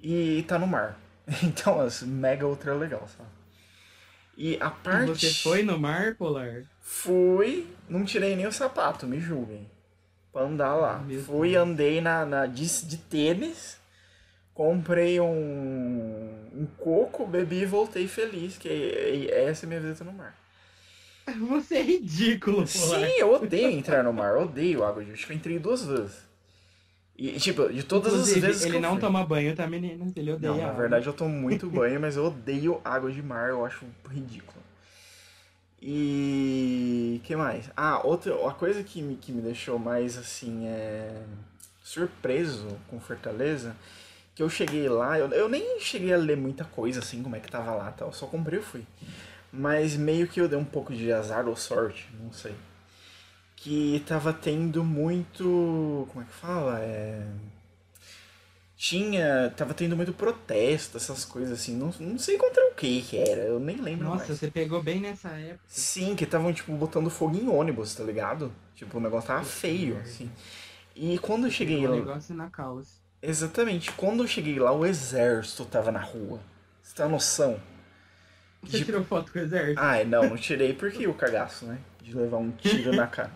[0.00, 0.98] e tá no mar.
[1.42, 3.28] Então, assim, mega ultra legal, sabe?
[4.36, 5.26] E a parte.
[5.26, 6.64] Você foi no mar, Polar?
[6.80, 9.70] Fui, não tirei nem o sapato, me julguem.
[10.32, 10.98] Pra andar lá.
[10.98, 11.68] Meu Fui, Deus.
[11.68, 13.76] andei na, na de, de tênis,
[14.54, 15.26] comprei um,
[16.54, 20.34] um coco, bebi e voltei feliz, que é- essa é a minha visita no mar.
[21.48, 23.00] Você é ridículo, Polar.
[23.00, 26.31] Sim, eu odeio entrar no mar, odeio água de Acho que eu entrei duas vezes.
[27.22, 29.00] E, tipo, de todas Inclusive, as vezes ele não fui.
[29.00, 30.12] toma banho, tá, meninas?
[30.16, 33.50] Ele odeia Não, na verdade eu tomo muito banho, mas eu odeio água de mar,
[33.50, 34.60] eu acho ridículo.
[35.80, 37.70] E que mais?
[37.76, 41.22] Ah, outra a coisa que me, que me deixou mais assim é
[41.82, 43.76] surpreso com Fortaleza,
[44.34, 47.40] que eu cheguei lá, eu, eu nem cheguei a ler muita coisa assim, como é
[47.40, 48.84] que tava lá, tal, só comprei e fui.
[49.52, 52.54] Mas meio que eu dei um pouco de azar ou sorte, não sei.
[53.62, 56.80] Que tava tendo muito, como é que fala?
[56.80, 57.22] É
[58.76, 59.52] tinha.
[59.56, 61.76] Tava tendo muito protesto, essas coisas assim.
[61.76, 64.38] Não, não sei contra o que que era, eu nem lembro Nossa, mais.
[64.38, 65.62] você pegou bem nessa época.
[65.68, 68.52] Sim, que estavam, tipo, botando fogo em ônibus, tá ligado?
[68.74, 70.30] Tipo, o negócio tava feio, assim.
[70.96, 72.04] E quando eu cheguei Pegou o lá.
[72.04, 73.00] negócio na calça.
[73.22, 76.40] Exatamente, quando eu cheguei lá, o exército tava na rua.
[76.82, 77.60] Você tem uma noção?
[78.64, 79.80] Você De- tirou foto com o exército?
[79.80, 81.78] Ai, não, não tirei porque o cagaço, né?
[82.00, 83.30] De levar um tiro na cara.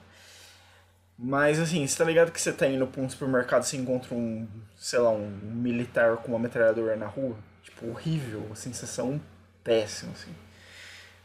[1.19, 4.15] Mas assim, você tá ligado que você tá indo pra um supermercado e você encontra
[4.15, 7.37] um, sei lá, um militar com uma metralhadora na rua?
[7.63, 9.21] Tipo, horrível, sensação
[9.65, 10.33] péssima, assim.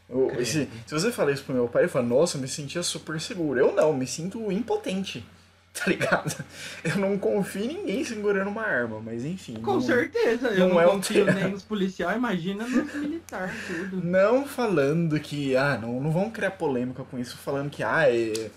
[0.08, 2.82] Eu, esse, se você falar isso pro meu pai, ele fala, nossa, eu me sentia
[2.82, 3.58] super seguro.
[3.58, 5.24] Eu não, me sinto impotente.
[5.74, 6.44] Tá ligado?
[6.84, 9.54] Eu não confio em ninguém segurando uma arma, mas enfim.
[9.54, 12.92] Com não, certeza, eu não não, é um confio te- nem nos policiais, imagina nos
[12.94, 14.04] militares, tudo.
[14.04, 18.50] Não falando que, ah, não, não vão criar polêmica com isso, falando que, ah, é,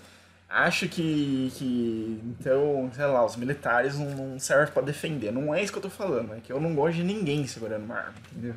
[0.56, 5.30] acho que, que, então, sei lá, os militares não, não servem pra defender.
[5.30, 7.84] Não é isso que eu tô falando, é que eu não gosto de ninguém segurando
[7.84, 8.54] uma arma, entendeu?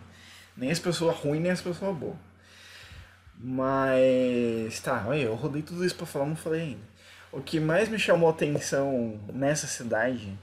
[0.55, 2.15] Nem as pessoas ruins, nem as pessoas boas.
[3.37, 6.89] Mas, tá, olha, eu rodei tudo isso pra falar, não falei ainda.
[7.31, 10.37] O que mais me chamou atenção nessa cidade,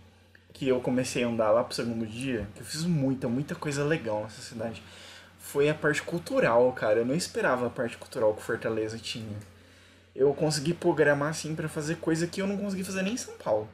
[0.53, 3.83] que eu comecei a andar lá pro segundo dia, que eu fiz muita, muita coisa
[3.85, 4.83] legal nessa cidade,
[5.39, 7.01] foi a parte cultural, cara.
[7.01, 9.37] Eu não esperava a parte cultural que Fortaleza tinha.
[10.17, 13.35] Eu consegui programar assim pra fazer coisa que eu não consegui fazer nem em São
[13.39, 13.69] Paulo.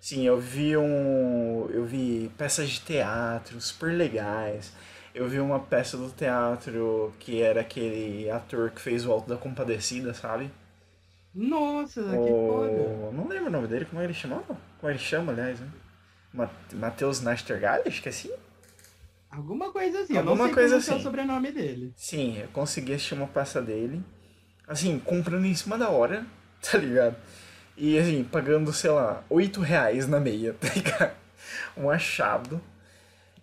[0.00, 4.72] Sim, eu vi um, eu vi peças de teatro super legais.
[5.14, 9.36] Eu vi uma peça do teatro que era aquele ator que fez o Alto da
[9.36, 10.50] Compadecida, sabe?
[11.34, 13.00] Nossa, que foda.
[13.00, 13.12] O...
[13.12, 14.56] Não lembro o nome dele, como ele chamava?
[14.80, 15.68] Como ele chama, aliás, né?
[16.32, 17.20] Ma- Matheus
[18.00, 18.30] que é assim?
[19.30, 21.00] Alguma coisa assim, eu Alguma não sei coisa é o assim.
[21.00, 21.94] sobrenome dele.
[21.96, 24.02] Sim, eu consegui assistir uma peça dele.
[24.66, 26.26] Assim, comprando em cima da hora,
[26.62, 27.16] tá ligado?
[27.76, 31.16] E assim, pagando, sei lá, 8 reais na meia, tá ligado?
[31.76, 32.60] Um achado.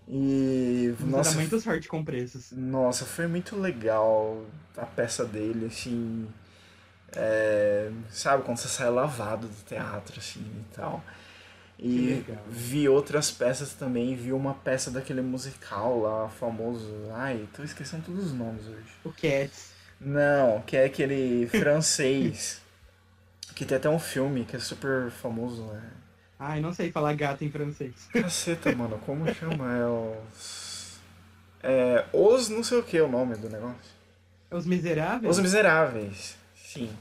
[0.08, 0.94] E.
[1.00, 2.52] Você Nossa, dá muito sorte com preços.
[2.52, 4.46] nossa, foi muito legal
[4.78, 6.30] a peça dele, assim.
[7.16, 11.04] é, sabe, quando você sai lavado do teatro, assim e tal.
[11.80, 16.90] E vi outras peças também, vi uma peça daquele musical lá, famoso.
[17.14, 18.94] Ai, tô esquecendo todos os nomes hoje.
[19.04, 19.73] O Cats.
[20.06, 22.62] Não, que é aquele francês.
[23.56, 25.82] que tem até um filme que é super famoso, né?
[26.40, 27.94] Ai, não sei falar gato em francês.
[28.12, 29.72] Caceta, mano, como chama?
[29.78, 30.98] É os.
[31.62, 32.06] É.
[32.12, 33.94] Os não sei o que é o nome do negócio.
[34.52, 35.32] Os Miseráveis?
[35.32, 36.36] Os Miseráveis.
[36.56, 36.92] Sim.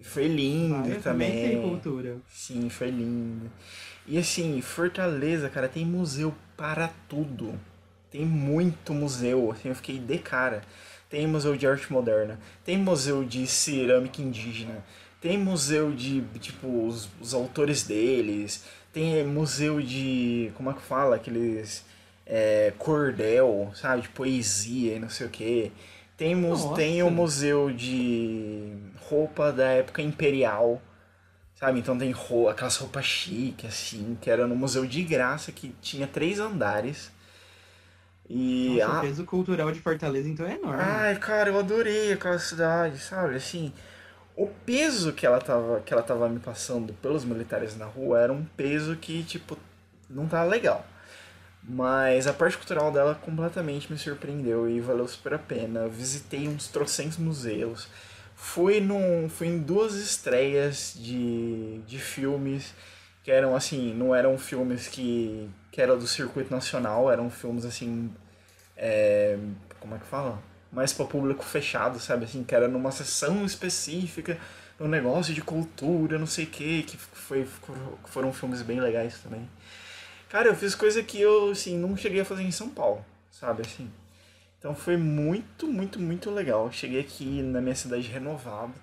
[0.00, 1.62] Foi lindo Ah, também também.
[1.62, 2.16] cultura.
[2.28, 3.50] Sim, foi lindo.
[4.06, 7.58] E assim, Fortaleza, cara, tem museu para tudo.
[8.10, 10.62] Tem muito museu, assim, eu fiquei de cara.
[11.12, 14.84] Tem museu de arte moderna, tem museu de cerâmica indígena,
[15.20, 21.16] tem museu de, tipo, os, os autores deles, tem museu de, como é que fala,
[21.16, 21.84] aqueles
[22.26, 25.72] é, cordel, sabe, de poesia e não sei o que.
[26.16, 26.74] Tem, Nossa.
[26.74, 28.72] tem o museu de
[29.08, 30.82] roupa da época imperial,
[31.54, 31.78] Sabe?
[31.78, 36.06] Então tem ro- aquelas roupas chiques, assim, que era no museu de graça, que tinha
[36.06, 37.10] três andares.
[38.28, 38.78] E.
[38.78, 40.82] Nossa, o ah, peso cultural de Fortaleza, então, é enorme.
[40.82, 43.36] ai, cara, eu adorei aquela cidade, sabe?
[43.36, 43.72] Assim,
[44.36, 48.32] o peso que ela tava, que ela tava me passando pelos militares na rua era
[48.32, 49.58] um peso que, tipo,
[50.08, 50.86] não tava legal.
[51.62, 55.86] Mas a parte cultural dela completamente me surpreendeu e valeu super a pena.
[55.86, 57.88] Visitei uns trocentos museus.
[58.34, 62.74] Fui, num, fui em duas estreias de, de filmes
[63.22, 68.12] que eram assim, não eram filmes que, que eram do circuito nacional, eram filmes assim,
[68.76, 69.38] é,
[69.80, 70.42] como é que fala?
[70.72, 72.26] Mais para público fechado, sabe?
[72.26, 74.38] Assim, que era numa sessão específica,
[74.80, 77.46] num negócio de cultura, não sei o que, que foi,
[78.06, 79.48] foram filmes bem legais também.
[80.28, 83.62] Cara, eu fiz coisa que eu, assim, não cheguei a fazer em São Paulo, sabe,
[83.62, 83.90] assim.
[84.58, 86.70] Então foi muito, muito, muito legal.
[86.72, 88.74] Cheguei aqui na minha cidade renovado.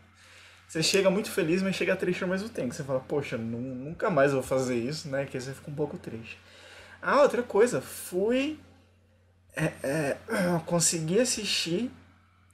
[0.67, 2.73] Você chega muito feliz, mas chega triste ao mesmo tempo.
[2.73, 5.25] Você fala, poxa, nu- nunca mais vou fazer isso, né?
[5.25, 6.39] Que aí você fica um pouco triste.
[7.01, 8.59] Ah, outra coisa, fui.
[9.55, 10.17] É, é,
[10.65, 11.91] consegui assistir.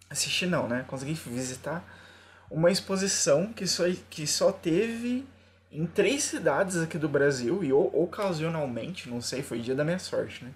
[0.10, 0.86] Assistir não, né?
[0.88, 1.84] Consegui visitar
[2.49, 5.25] uma exposição que só, que só teve
[5.71, 10.45] em três cidades aqui do Brasil e ocasionalmente, não sei, foi dia da minha sorte,
[10.45, 10.51] né?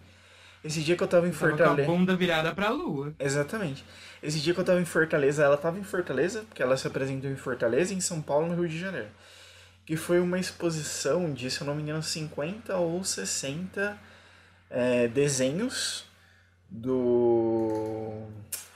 [0.63, 1.89] Esse dia que eu tava em Tava com a Fortaleza.
[1.89, 3.13] bunda virada pra lua.
[3.17, 3.83] Exatamente.
[4.21, 7.29] Esse dia que eu tava em Fortaleza, ela tava em Fortaleza, porque ela se apresentou
[7.29, 9.07] em Fortaleza, em São Paulo, no Rio de Janeiro.
[9.89, 13.97] Que foi uma exposição de, se eu não me engano, 50 ou 60
[14.69, 16.05] é, desenhos
[16.69, 18.27] do.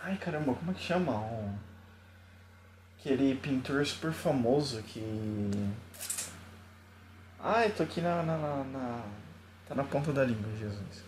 [0.02, 1.12] Ai caramba, como é que chama?
[1.19, 1.54] Um-
[2.99, 5.04] Aquele pintor super famoso que.
[7.39, 9.04] Ai, tô aqui na, na, na, na-
[9.67, 11.04] Tá na ponta da língua, Jesus.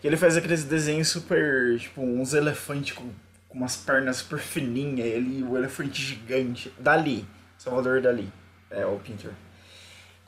[0.00, 1.76] Que ele faz aqueles desenhos super.
[1.80, 3.10] Tipo, uns elefantes com,
[3.48, 6.72] com umas pernas super fininhas, ele o elefante gigante.
[6.78, 7.26] Dali.
[7.58, 8.32] Salvador Dali.
[8.70, 9.32] É o pintor.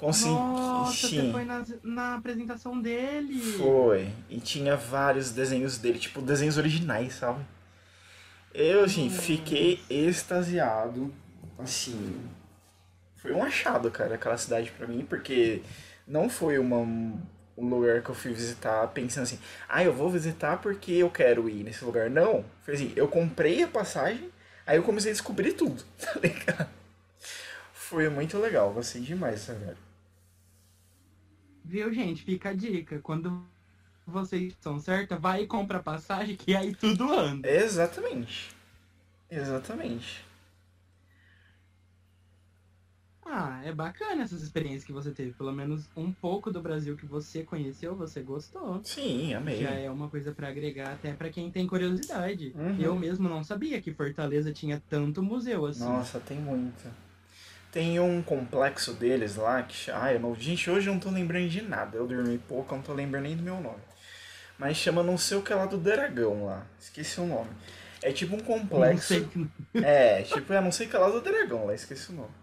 [0.01, 0.31] Consegui.
[0.33, 3.39] Nossa, sim, você foi na, na apresentação dele.
[3.39, 4.11] foi.
[4.31, 7.45] E tinha vários desenhos dele, tipo, desenhos originais, sabe?
[8.55, 11.13] Eu, assim, fiquei extasiado.
[11.59, 12.19] Assim.
[13.17, 15.61] foi um achado, cara, aquela cidade pra mim, porque
[16.07, 20.57] não foi uma, um lugar que eu fui visitar pensando assim, ah, eu vou visitar
[20.57, 22.09] porque eu quero ir nesse lugar.
[22.09, 24.31] Não, foi assim, eu comprei a passagem,
[24.67, 26.80] aí eu comecei a descobrir tudo, tá ligado?
[27.91, 29.83] Foi muito legal, gostei demais dessa viagem.
[31.65, 32.23] Viu, gente?
[32.23, 33.01] Fica a dica.
[33.01, 33.45] Quando
[34.07, 37.51] vocês estão certa, vai e compra passagem que aí tudo anda.
[37.51, 38.55] Exatamente.
[39.29, 40.25] Exatamente.
[43.27, 45.33] Ah, é bacana essas experiências que você teve.
[45.33, 48.81] Pelo menos um pouco do Brasil que você conheceu, você gostou.
[48.85, 49.65] Sim, amei.
[49.65, 52.53] Já é uma coisa para agregar até para quem tem curiosidade.
[52.55, 52.81] Uhum.
[52.81, 55.83] Eu mesmo não sabia que Fortaleza tinha tanto museu assim.
[55.83, 57.10] Nossa, tem muito.
[57.73, 59.91] Tem um complexo deles lá que.
[59.91, 60.35] Ai, eu.
[60.37, 61.97] Gente, hoje eu não tô lembrando de nada.
[61.97, 63.83] Eu dormi pouco, eu não tô lembrando nem do meu nome.
[64.59, 66.67] Mas chama não sei o que lá do Dragão lá.
[66.79, 67.51] Esqueci o nome.
[68.03, 69.31] É tipo um complexo.
[69.81, 72.35] É, tipo, é não sei o que lá do Dragão lá, esqueci o nome.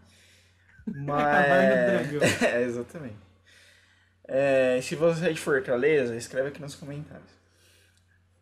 [1.29, 1.83] Caverna do Mas.
[1.83, 2.33] Dragão.
[2.41, 3.17] é, exatamente.
[4.27, 7.31] É, se você é de Fortaleza, escreve aqui nos comentários.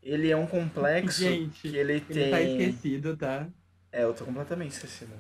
[0.02, 2.30] Ele é um complexo Gente, que ele Ele tem.
[2.30, 3.48] tá esquecido, tá?
[3.92, 5.14] É, eu tô completamente esquecido.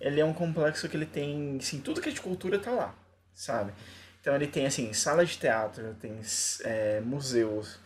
[0.00, 2.94] Ele é um complexo que ele tem, assim, tudo que é de cultura tá lá,
[3.34, 3.72] sabe?
[4.20, 6.20] Então ele tem, assim, sala de teatro, tem
[6.64, 7.78] é, museus,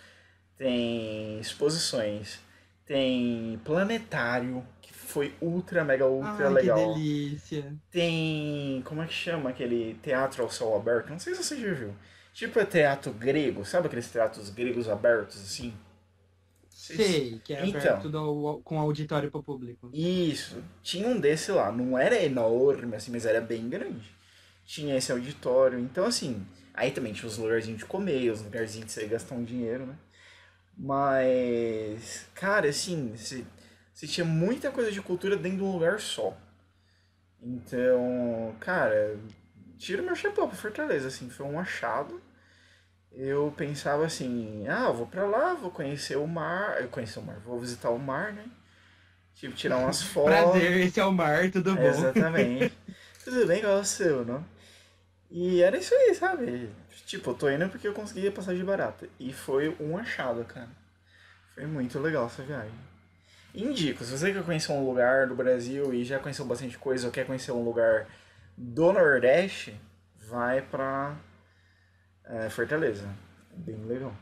[0.56, 2.40] tem exposições,
[2.84, 6.78] tem planetário, que foi ultra, mega, ultra Ai, legal.
[6.78, 7.74] que delícia.
[7.90, 11.10] Tem, como é que chama aquele teatro ao céu aberto?
[11.10, 11.94] Não sei se você já viu.
[12.34, 15.74] Tipo é teatro grego, sabe aqueles teatros gregos abertos, assim?
[16.82, 17.80] Sei, que é Então.
[17.80, 19.88] aberto do- com auditório pro público.
[19.92, 21.70] Isso, tinha um desse lá.
[21.70, 24.10] Não era enorme, assim, mas era bem grande.
[24.66, 25.78] Tinha esse auditório.
[25.78, 29.44] Então, assim, aí também tinha os lugarzinhos de comer, os lugarzinhos de você gastar um
[29.44, 29.94] dinheiro, né?
[30.76, 33.44] Mas, cara, assim, você,
[33.94, 36.36] você tinha muita coisa de cultura dentro de um lugar só.
[37.40, 39.18] Então, cara,
[39.78, 42.20] tiro meu chapéu pra Fortaleza, assim, foi um achado.
[43.14, 47.22] Eu pensava assim, ah, eu vou pra lá, vou conhecer o mar, eu conhecer o
[47.22, 48.44] mar, vou visitar o mar, né?
[49.34, 50.30] Tipo, tirar umas fotos.
[50.30, 51.82] Prazer, esse é o Mar, tudo bom?
[51.82, 52.72] Exatamente.
[53.24, 54.44] Tudo bem com o seu, não?
[55.30, 56.70] E era isso aí, sabe?
[57.06, 59.08] Tipo, eu tô indo porque eu consegui passagem barata.
[59.18, 60.68] E foi um achado, cara.
[61.54, 62.74] Foi muito legal essa viagem.
[63.54, 67.12] Indico, se você quer conhecer um lugar do Brasil e já conheceu bastante coisa ou
[67.12, 68.08] quer conhecer um lugar
[68.56, 69.80] do Nordeste,
[70.28, 71.14] vai pra
[72.32, 73.08] é, Fortaleza.
[73.56, 74.14] Bem legal.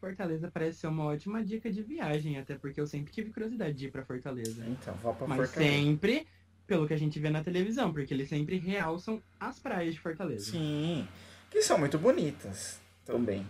[0.00, 3.86] Fortaleza parece ser uma ótima dica de viagem, até porque eu sempre tive curiosidade de
[3.86, 4.64] ir pra Fortaleza.
[4.66, 5.72] Então, vá pra Mas Fortaleza.
[5.72, 6.26] sempre
[6.66, 10.50] pelo que a gente vê na televisão, porque eles sempre realçam as praias de Fortaleza.
[10.50, 11.06] Sim,
[11.50, 13.46] que são muito bonitas também.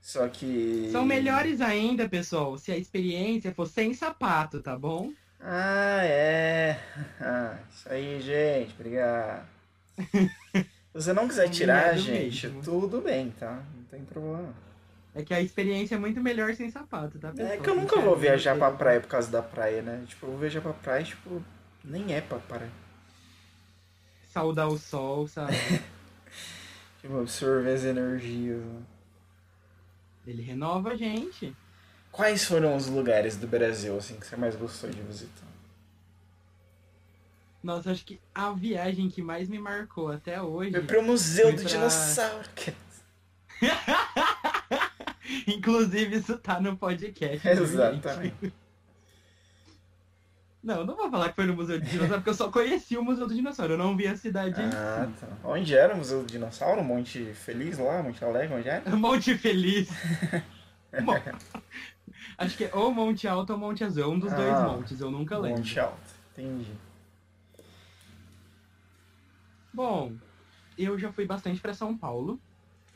[0.00, 0.88] Só que.
[0.90, 5.12] São melhores ainda, pessoal, se a experiência for sem sapato, tá bom?
[5.40, 6.78] Ah, é.
[7.20, 8.74] Ah, isso aí, gente.
[8.74, 9.46] Obrigado.
[10.98, 12.62] Se você não quiser tirar, Obrigado gente, mesmo.
[12.62, 13.62] tudo bem, tá?
[13.76, 14.52] Não tem problema.
[15.14, 17.48] É que a experiência é muito melhor sem sapato, tá, pessoal?
[17.52, 20.04] É que eu nunca vou viajar pra praia por causa da praia, né?
[20.06, 21.42] Tipo, eu vou viajar pra praia, tipo,
[21.84, 22.70] nem é pra praia.
[24.32, 25.54] Saudar o sol, sabe?
[27.00, 28.60] Tipo, absorver as energias.
[28.60, 28.82] né?
[30.26, 31.56] Ele renova a gente.
[32.10, 35.46] Quais foram os lugares do Brasil, assim, que você mais gostou de visitar?
[37.68, 40.70] Nossa, acho que a viagem que mais me marcou até hoje.
[40.70, 42.48] Foi pro Museu do pra- Dinossauro.
[45.46, 47.38] Inclusive, isso tá no podcast.
[47.46, 47.60] gente?
[47.60, 48.54] Exatamente.
[50.64, 53.04] Não, não vou falar que foi no Museu do Dinossauro, porque eu só conheci o
[53.04, 53.74] Museu do Dinossauro.
[53.74, 55.26] Eu não vi a cidade em Ah, tá.
[55.44, 56.82] Onde era o Museu do Dinossauro?
[56.82, 58.02] Monte Feliz lá?
[58.02, 58.54] Monte Alegre?
[58.56, 58.88] Onde era?
[58.96, 59.90] Monte Feliz.
[61.04, 61.14] Bom,
[62.38, 64.04] acho que é ou Monte Alto ou Monte Azul.
[64.04, 65.58] É um dos dois Ah, montes, eu nunca lembro.
[65.58, 65.98] Monte Alto.
[66.32, 66.72] Entendi.
[69.72, 70.12] Bom,
[70.76, 72.40] eu já fui bastante pra São Paulo.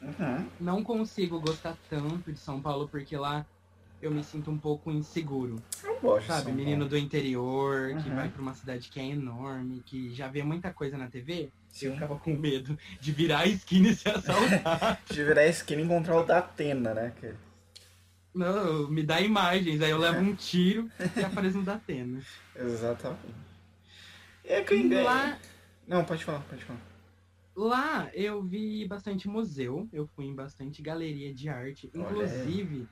[0.01, 0.49] Uhum.
[0.61, 3.47] Não consigo gostar tanto de São Paulo porque lá
[4.01, 5.63] eu me sinto um pouco inseguro.
[5.85, 8.17] Eu gosto Sabe, menino do interior, que Uhum.
[8.17, 11.51] vai pra uma cidade que é enorme, que já vê muita coisa na TV.
[11.69, 11.87] Sim.
[11.87, 14.99] Eu ficava com medo de virar a esquina e ser assaltado.
[15.09, 17.13] De virar a esquina e encontrar o da Atena, né?
[17.21, 17.33] Que...
[18.35, 22.21] Não, me dá imagens, aí eu levo um tiro e apareço no Datena.
[22.57, 23.23] Exatamente.
[24.45, 25.39] É que eu lá,
[25.87, 26.81] Não, pode falar, pode falar.
[27.57, 31.91] lá eu vi bastante museu, eu fui em bastante galeria de arte.
[31.95, 32.03] Olha.
[32.03, 32.87] Inclusive,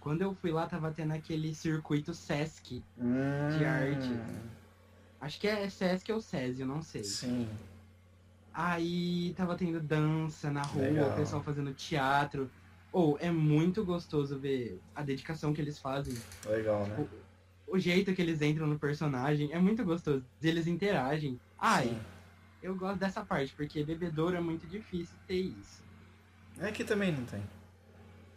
[0.00, 2.82] quando eu fui lá, tava tendo aquele circuito Sesc.
[2.98, 4.10] Hum, arte.
[5.20, 7.04] Acho que é Sesc ou SESI, eu não sei.
[7.04, 7.48] Sim.
[8.52, 11.10] Aí tava tendo dança na rua, Legal.
[11.10, 12.50] o pessoal fazendo teatro.
[12.92, 16.14] Ou é muito gostoso ver a dedicação que eles fazem,
[16.46, 17.08] Legal, né?
[17.72, 20.22] o jeito que eles entram no personagem, é muito gostoso.
[20.42, 21.40] Eles interagem.
[21.58, 22.00] Ai, Sim.
[22.62, 25.82] Eu gosto dessa parte, porque bebedouro é muito difícil ter isso.
[26.60, 27.42] É que também não tem.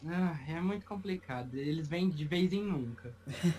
[0.07, 1.55] Ah, é muito complicado.
[1.55, 3.13] Eles vêm de vez em nunca.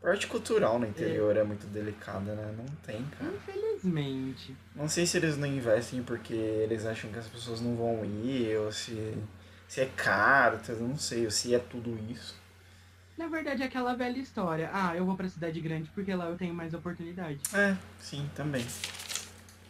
[0.00, 1.40] Parte cultural no interior é.
[1.40, 2.52] é muito delicada, né?
[2.56, 3.32] Não tem, cara.
[3.32, 4.56] Infelizmente.
[4.74, 8.56] Não sei se eles não investem porque eles acham que as pessoas não vão ir,
[8.58, 9.14] ou se,
[9.68, 12.41] se é caro, não sei, ou se é tudo isso.
[13.16, 14.70] Na verdade, é aquela velha história.
[14.72, 17.40] Ah, eu vou pra cidade grande porque lá eu tenho mais oportunidade.
[17.54, 18.64] É, sim, também.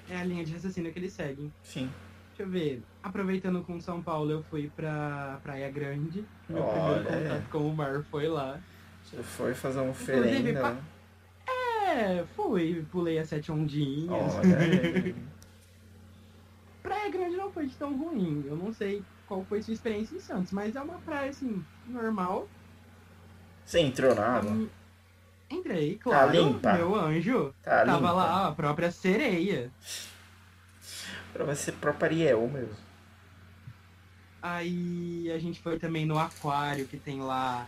[0.08, 1.52] É a linha de raciocínio que eles seguem.
[1.62, 1.90] Sim.
[2.28, 2.82] Deixa eu ver.
[3.02, 6.24] Aproveitando com São Paulo, eu fui pra Praia Grande.
[6.48, 8.58] Meu Olha, primeiro contato com o mar foi lá.
[9.04, 10.82] Você foi fazer uma oferenda, pa- né?
[11.94, 12.86] É, fui.
[12.90, 14.34] Pulei as sete ondinhas.
[14.36, 15.14] Olha.
[16.82, 18.44] Praia Grande não foi de tão ruim.
[18.46, 22.48] Eu não sei qual foi sua experiência em Santos, mas é uma praia, assim, normal.
[23.72, 24.50] Você entrou na água?
[24.50, 24.68] Hum,
[25.50, 26.30] Entrei, claro.
[26.30, 26.74] limpa?
[26.74, 27.54] Meu anjo.
[27.62, 28.12] Tá Tava limpa?
[28.12, 29.70] lá a própria sereia.
[31.32, 32.76] Pra você próprio Ariel mesmo.
[34.42, 37.64] Aí a gente foi também no aquário que tem lá.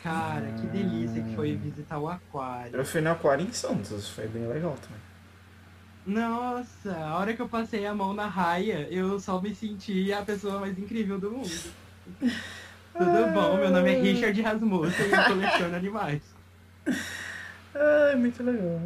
[0.00, 2.76] Cara, que delícia que foi visitar o aquário.
[2.76, 5.00] Eu fui no aquário em Santos, foi bem legal também.
[6.06, 10.22] Nossa, a hora que eu passei a mão na raia, eu só me senti a
[10.22, 11.72] pessoa mais incrível do mundo.
[12.96, 13.56] Tudo bom?
[13.56, 16.22] Meu nome é Richard Rasmussen e eu coleciono animais.
[17.74, 18.80] Ai, muito legal.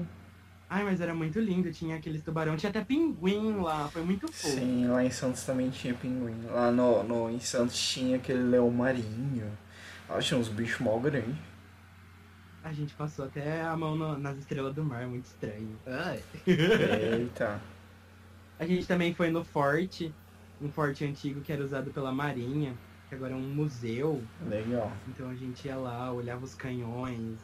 [0.69, 4.55] Ai, mas era muito lindo, tinha aqueles tubarão, tinha até pinguim lá, foi muito fofo.
[4.57, 6.35] Sim, lá em Santos também tinha pinguim.
[6.51, 9.51] Lá no, no, em Santos tinha aquele leão marinho.
[10.09, 11.35] Lá tinha uns bichos mal grandes.
[12.63, 15.79] A gente passou até a mão no- nas estrelas do mar, muito estranho.
[15.87, 16.21] Ai.
[16.47, 17.61] Eita.
[18.59, 20.13] A gente também foi no forte,
[20.61, 22.75] um forte antigo que era usado pela marinha,
[23.15, 24.23] que agora é um museu.
[24.49, 24.93] Legal.
[25.09, 27.39] Então a gente ia lá, olhava os canhões,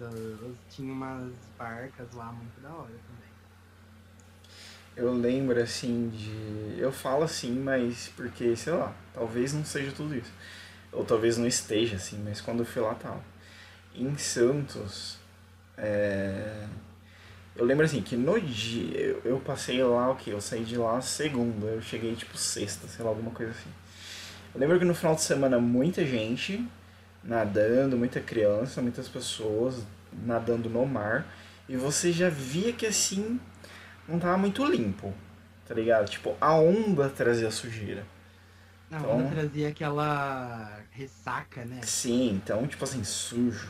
[0.68, 3.30] tinha umas barcas lá, muito da hora também.
[4.96, 6.78] Eu lembro assim de.
[6.78, 10.32] Eu falo assim, mas porque, sei lá, talvez não seja tudo isso.
[10.92, 13.22] Ou talvez não esteja assim, mas quando eu fui lá tava.
[13.94, 15.18] Em Santos,
[15.76, 16.66] é...
[17.56, 18.98] eu lembro assim que no dia.
[18.98, 20.30] Eu, eu passei lá o que?
[20.30, 23.70] Eu saí de lá segunda, eu cheguei tipo sexta, sei lá, alguma coisa assim.
[24.54, 26.66] Eu lembro que no final de semana muita gente
[27.22, 29.84] nadando, muita criança, muitas pessoas
[30.24, 31.26] nadando no mar.
[31.68, 33.38] E você já via que assim
[34.08, 35.14] não tava muito limpo,
[35.68, 36.08] tá ligado?
[36.08, 38.04] Tipo, a onda trazia sujeira.
[38.90, 41.80] A Então- onda trazia aquela ressaca, né?
[41.84, 43.68] Sim, então, tipo assim, sujo.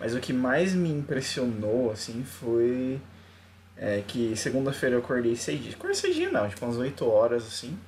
[0.00, 3.00] Mas o que mais me impressionou, assim, foi
[3.76, 5.74] é, que segunda-feira eu acordei cedinho.
[5.74, 7.78] Acordei cedinho não, tipo umas 8 horas, assim.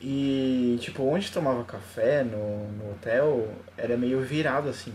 [0.00, 4.92] E, tipo, onde tomava café no, no hotel era meio virado, assim,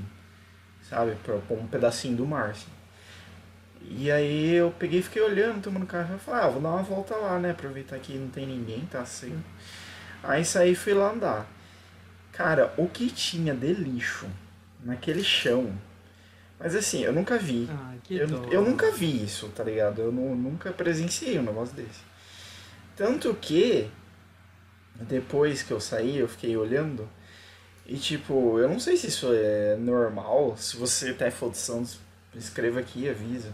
[0.90, 1.16] sabe?
[1.24, 2.72] Pra um pedacinho do mar, assim.
[3.86, 6.14] E aí eu peguei e fiquei olhando, tomando café.
[6.14, 7.52] Eu falei, ah, vou dar uma volta lá, né?
[7.52, 9.44] Aproveitar que não tem ninguém, tá cedo.
[10.24, 11.46] Aí saí e fui lá andar.
[12.32, 14.28] Cara, o que tinha de lixo
[14.84, 15.74] naquele chão.
[16.58, 17.68] Mas assim, eu nunca vi.
[17.70, 20.02] Ah, Eu, eu nunca vi isso, tá ligado?
[20.02, 22.00] Eu nu- nunca presenciei um negócio desse.
[22.96, 23.90] Tanto que,
[25.08, 27.08] depois que eu saí, eu fiquei olhando.
[27.86, 30.56] E tipo, eu não sei se isso é normal.
[30.58, 32.00] Se você até for de Santos,
[32.36, 33.52] escreva aqui e avisa.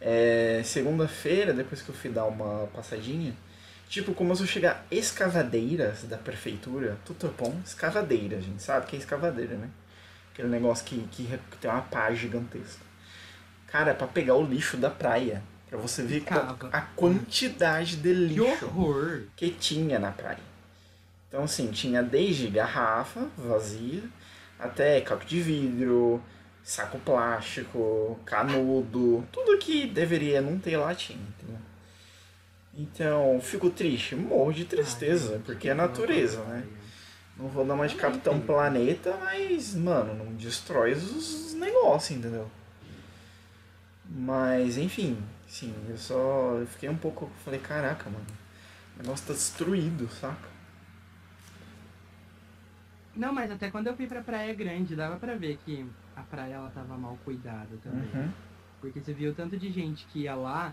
[0.00, 3.34] É, Segunda-feira, depois que eu fui dar uma passadinha,
[3.88, 6.98] tipo, começou a chegar escavadeiras da prefeitura.
[7.04, 7.60] Tudo bom?
[7.64, 8.62] Escavadeira, gente.
[8.62, 9.68] Sabe que é escavadeira, né?
[10.32, 12.84] Aquele negócio que, que tem uma pá gigantesca.
[13.66, 15.42] Cara, é pegar o lixo da praia.
[15.72, 16.22] Pra você ver
[16.70, 19.22] a quantidade de Que lixo horror!
[19.34, 20.36] que tinha na praia.
[21.26, 24.02] Então, assim, tinha desde garrafa vazia
[24.58, 26.22] até caco de vidro,
[26.62, 31.58] saco plástico, canudo, tudo que deveria não ter lá tinha, entendeu?
[32.76, 36.64] Então, fico triste, morro de tristeza, Ai, porque que é natureza, né?
[37.34, 38.38] Não vou dar mais de Capitão.
[38.38, 42.46] Planeta, mas, mano, não destrói os negócios, entendeu?
[44.04, 45.16] Mas, enfim,
[45.52, 47.30] sim, eu só eu fiquei um pouco.
[47.44, 48.24] Falei, caraca, mano,
[48.96, 50.50] o negócio tá destruído, saca?
[53.14, 55.86] Não, mas até quando eu fui pra Praia Grande, dava pra ver que
[56.16, 58.10] a praia ela tava mal cuidada também.
[58.14, 58.32] Uhum.
[58.80, 60.72] Porque você viu tanto de gente que ia lá,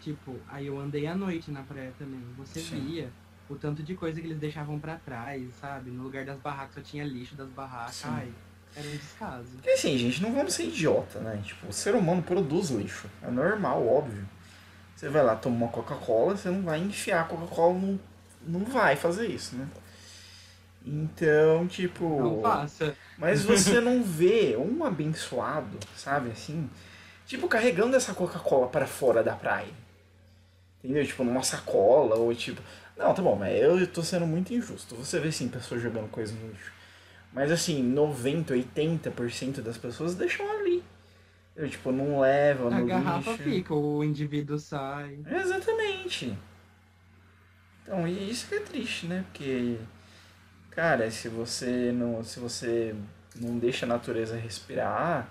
[0.00, 2.22] tipo, aí eu andei à noite na praia também.
[2.38, 2.80] Você Sim.
[2.80, 3.12] via
[3.48, 5.90] o tanto de coisa que eles deixavam pra trás, sabe?
[5.90, 7.96] No lugar das barracas só tinha lixo das barracas.
[7.96, 8.08] Sim.
[8.08, 8.32] Ai,
[8.76, 9.48] era um descaso.
[9.54, 11.40] Porque assim, gente, não vamos ser idiota, né?
[11.44, 13.08] Tipo, o ser humano produz lixo.
[13.22, 14.26] É normal, óbvio.
[14.96, 18.00] Você vai lá tomar uma Coca-Cola, você não vai enfiar Coca-Cola, não,
[18.46, 19.68] não vai fazer isso, né?
[20.84, 22.20] Então, tipo.
[22.20, 22.94] Não faça.
[23.16, 26.68] Mas você não vê um abençoado, sabe, assim,
[27.26, 29.72] tipo, carregando essa Coca-Cola para fora da praia.
[30.82, 31.06] Entendeu?
[31.06, 32.60] Tipo, numa sacola, ou tipo.
[32.96, 34.94] Não, tá bom, mas eu tô sendo muito injusto.
[34.96, 36.72] Você vê sim pessoas jogando coisa no lixo.
[37.34, 40.82] Mas assim, 90, 80% das pessoas deixam ali.
[41.56, 43.42] Eu, tipo, não levam A garrafa lixo.
[43.42, 45.18] fica, o indivíduo sai.
[45.28, 46.36] Exatamente.
[47.82, 49.24] Então, e isso que é triste, né?
[49.30, 49.78] Porque,
[50.70, 52.94] cara, se você não, se você
[53.36, 55.28] não deixa a natureza respirar,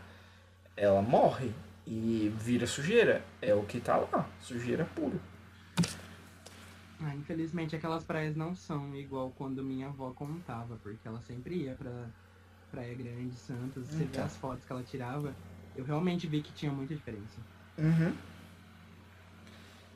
[0.78, 1.52] ela morre
[1.88, 3.22] e vira sujeira.
[3.42, 5.18] É o que tá lá, sujeira pura.
[7.06, 11.76] Ah, infelizmente aquelas praias não são igual quando minha avó contava, porque ela sempre ia
[11.76, 11.92] pra
[12.72, 13.88] Praia Grande, Santos.
[13.88, 14.24] Você vê Então.
[14.26, 15.36] as fotos que ela tirava,
[15.76, 17.42] eu realmente vi que tinha muita diferença.
[17.78, 18.16] Uhum.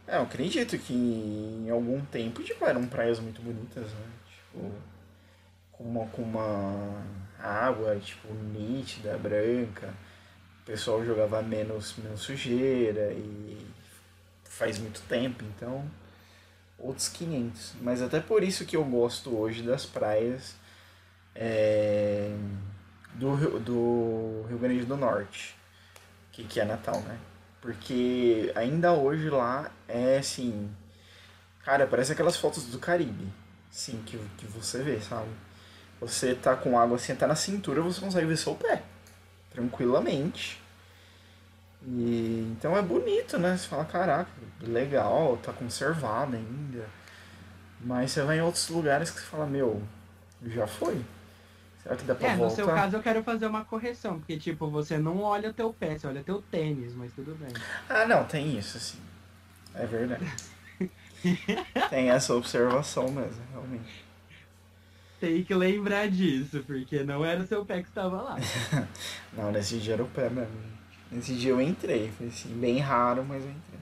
[0.05, 4.07] É, eu acredito que em algum tempo, tipo, eram praias muito bonitas, né?
[4.29, 4.71] Tipo,
[5.71, 7.03] com uma, com uma
[7.39, 9.93] água, tipo, nítida, branca.
[10.61, 13.65] O pessoal jogava menos, menos sujeira e
[14.43, 15.85] faz muito tempo, então
[16.79, 17.73] outros 500.
[17.81, 20.55] Mas até por isso que eu gosto hoje das praias
[21.35, 22.35] é,
[23.15, 25.55] do, Rio- do Rio Grande do Norte,
[26.31, 27.17] que, que é Natal, né?
[27.61, 30.69] Porque ainda hoje lá é assim.
[31.63, 33.27] Cara, parece aquelas fotos do Caribe.
[33.71, 35.29] Sim, que, que você vê, sabe?
[36.01, 38.83] Você tá com água assim, tá na cintura, você consegue ver seu pé.
[39.51, 40.61] Tranquilamente.
[41.87, 43.57] E então é bonito, né?
[43.57, 44.29] Você fala, caraca,
[44.61, 46.85] legal, tá conservado ainda.
[47.81, 49.81] Mas você vai em outros lugares que você fala, meu,
[50.47, 51.01] já foi.
[51.83, 52.55] Será que dá pra É, no voltar?
[52.55, 56.07] seu caso eu quero fazer uma correção, porque tipo, você não olha teu pé, você
[56.07, 57.65] olha teu tênis, mas tudo bem.
[57.89, 58.99] Ah, não, tem isso, sim.
[59.75, 60.23] É verdade.
[61.89, 64.05] tem essa observação mesmo, realmente.
[65.19, 68.47] Tem que lembrar disso, porque não era o seu pé que estava lá.
[69.33, 70.76] Não, nesse dia era o pé mesmo.
[71.11, 73.79] Nesse dia eu entrei, foi assim, bem raro, mas eu entrei.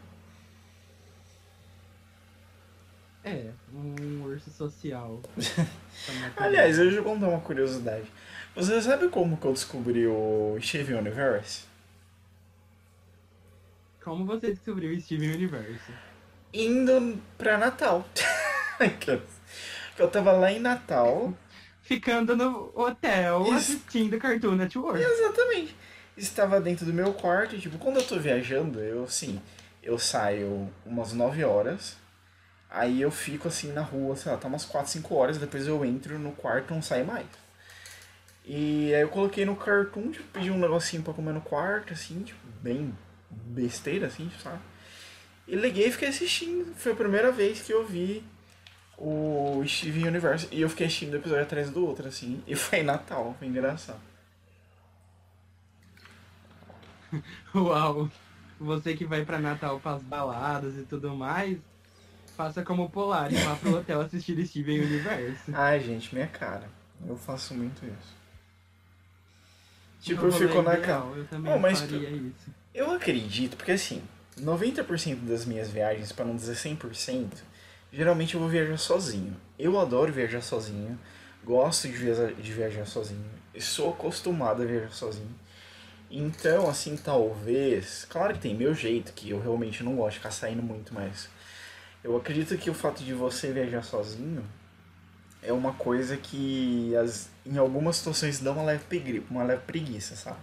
[3.24, 5.20] É, um urso social.
[6.38, 8.06] Aliás, eu já vou contar uma curiosidade.
[8.56, 11.64] Você sabe como que eu descobri o Steven Universe?
[14.04, 15.92] Como você descobriu o Steven Universe?
[16.54, 18.08] Indo pra Natal.
[19.98, 21.34] eu tava lá em Natal.
[21.82, 23.54] Ficando no hotel Isso.
[23.56, 25.04] assistindo Cartoon Network.
[25.04, 25.76] Exatamente.
[26.18, 29.42] Estava dentro do meu quarto, tipo, quando eu tô viajando, eu assim,
[29.84, 31.98] eu saio umas 9 horas,
[32.70, 35.84] aí eu fico assim na rua, sei lá, tá umas 4, 5 horas, depois eu
[35.84, 37.28] entro no quarto e não saio mais.
[38.46, 42.22] E aí eu coloquei no cartoon, tipo, pedi um negocinho pra comer no quarto, assim,
[42.24, 42.94] tipo, bem
[43.30, 44.60] besteira, assim, sabe?
[45.48, 46.74] E liguei e fiquei assistindo.
[46.76, 48.24] Foi a primeira vez que eu vi
[48.98, 50.48] o Steven Universe.
[50.52, 52.44] E eu fiquei assistindo um episódio atrás do outro, assim.
[52.48, 54.00] E foi Natal, foi engraçado.
[57.56, 58.10] Uau!
[58.60, 61.58] Você que vai pra Natal pras baladas e tudo mais,
[62.38, 65.52] faça como Polar e vá pro hotel assistir Steven Universe.
[65.54, 66.70] Ai, gente, minha cara.
[67.06, 68.16] Eu faço muito isso.
[70.02, 71.06] Tipo, eu rolê fico na cara.
[71.16, 72.52] Eu também Oh, mas faria isso.
[72.74, 74.02] Eu acredito, porque assim,
[74.40, 77.28] 90% das minhas viagens, para não dizer 100%,
[77.92, 79.36] geralmente eu vou viajar sozinho.
[79.58, 81.00] Eu adoro viajar sozinho,
[81.44, 85.34] gosto de viajar, de viajar sozinho, e sou acostumado a viajar sozinho.
[86.18, 88.08] Então, assim, talvez.
[88.10, 91.28] Claro que tem meu jeito, que eu realmente não gosto de ficar saindo muito, mas.
[92.02, 94.46] Eu acredito que o fato de você viajar sozinho
[95.44, 100.38] é uma coisa que as, em algumas situações dá uma leve, uma leve preguiça, sabe?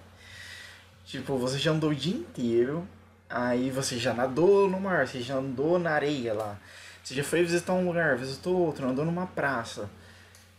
[1.07, 2.87] Tipo, você já andou o dia inteiro,
[3.31, 6.59] aí você já nadou no mar, você já andou na areia lá.
[7.03, 9.89] Você já foi visitar um lugar, visitou outro, andou numa praça,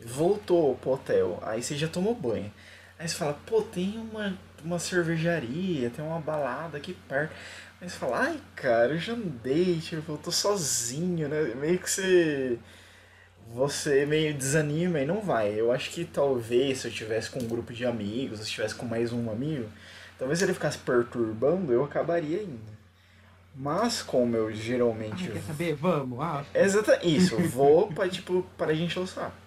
[0.03, 2.51] voltou pro hotel, aí você já tomou banho.
[3.03, 4.33] Aí você fala, pô, tem uma,
[4.63, 7.33] uma cervejaria, tem uma balada aqui perto.
[7.81, 11.53] Aí você fala, ai cara, eu já andei, tipo, eu tô sozinho, né?
[11.53, 12.57] Meio que você.
[13.53, 15.51] Você meio desanima e não vai.
[15.53, 18.75] Eu acho que talvez se eu tivesse com um grupo de amigos, se eu tivesse
[18.75, 19.69] com mais um amigo,
[20.17, 22.71] talvez ele ficasse perturbando, eu acabaria indo.
[23.53, 25.25] Mas como eu geralmente.
[25.25, 25.75] Ai, quer saber?
[25.75, 26.21] Vamos!
[26.21, 29.42] Ah, Exata, isso, vou pra, tipo, para a gente saco.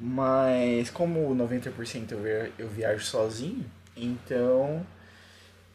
[0.00, 3.64] Mas como 90% eu, via- eu viajo sozinho,
[3.96, 4.86] então.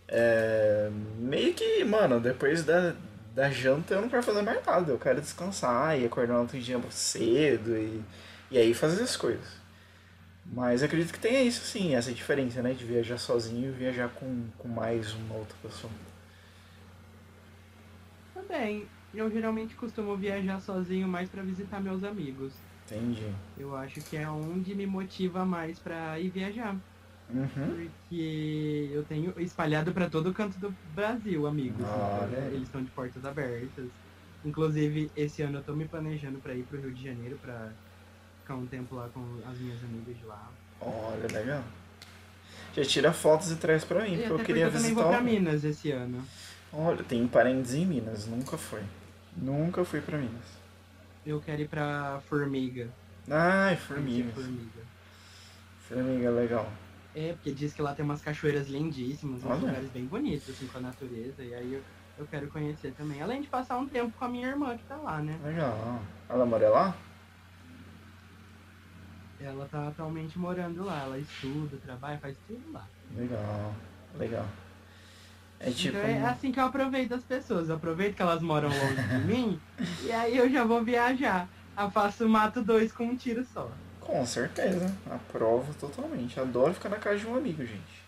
[0.07, 2.93] É, meio que, mano, depois da,
[3.33, 4.91] da janta eu não quero fazer mais nada.
[4.91, 8.03] Eu quero descansar e acordar no outro dia cedo e,
[8.51, 9.61] e aí fazer as coisas.
[10.45, 12.73] Mas acredito que tenha isso sim, essa diferença, né?
[12.73, 15.91] De viajar sozinho e viajar com, com mais uma outra pessoa.
[18.33, 18.91] também.
[19.13, 22.53] Eu geralmente costumo viajar sozinho mais pra visitar meus amigos.
[22.95, 23.27] Entendi.
[23.57, 26.75] Eu acho que é onde me motiva mais pra ir viajar.
[27.29, 27.47] Uhum.
[27.89, 31.79] Porque eu tenho espalhado pra todo canto do Brasil, amigos.
[31.79, 32.47] Então, aí.
[32.53, 33.87] Eles estão de portas abertas.
[34.45, 37.69] Inclusive, esse ano eu tô me planejando pra ir pro Rio de Janeiro pra
[38.41, 40.51] ficar um tempo lá com as minhas amigas de lá.
[40.81, 41.63] Olha, legal.
[42.75, 45.01] Já tira fotos e traz pra mim, E porque eu queria eu também visitar.
[45.03, 46.21] vou pra Minas esse ano.
[46.73, 48.81] Olha, tem parentes em Minas, nunca foi.
[49.37, 50.62] Nunca fui pra Minas.
[51.25, 52.89] Eu quero ir pra Formiga.
[53.29, 54.33] Ai, Conhecer formigas.
[54.33, 54.83] Formiga.
[55.87, 56.71] Formiga, legal.
[57.15, 60.79] É, porque diz que lá tem umas cachoeiras lindíssimas, uns lugares bem bonitos, assim, com
[60.79, 61.43] a natureza.
[61.43, 61.81] E aí eu,
[62.17, 63.21] eu quero conhecer também.
[63.21, 65.39] Além de passar um tempo com a minha irmã que tá lá, né?
[65.43, 66.01] Legal.
[66.27, 66.97] Ela mora lá?
[69.39, 71.03] Ela tá atualmente morando lá.
[71.03, 72.87] Ela estuda, trabalha, faz tudo lá.
[73.15, 73.75] Legal.
[74.17, 74.45] Legal.
[75.65, 75.97] É tipo.
[75.97, 77.69] Então é assim que eu aproveito as pessoas.
[77.69, 79.59] Eu aproveito que elas moram longe de mim
[80.03, 81.47] e aí eu já vou viajar.
[81.77, 83.69] Eu faço mato dois com um tiro só.
[83.99, 84.93] Com certeza.
[85.09, 86.39] Aprovo totalmente.
[86.39, 88.03] Adoro ficar na casa de um amigo, gente.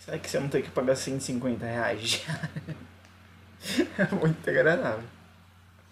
[0.00, 2.24] Será que você não tem que pagar 150 reais?
[3.98, 5.04] É muito agradável.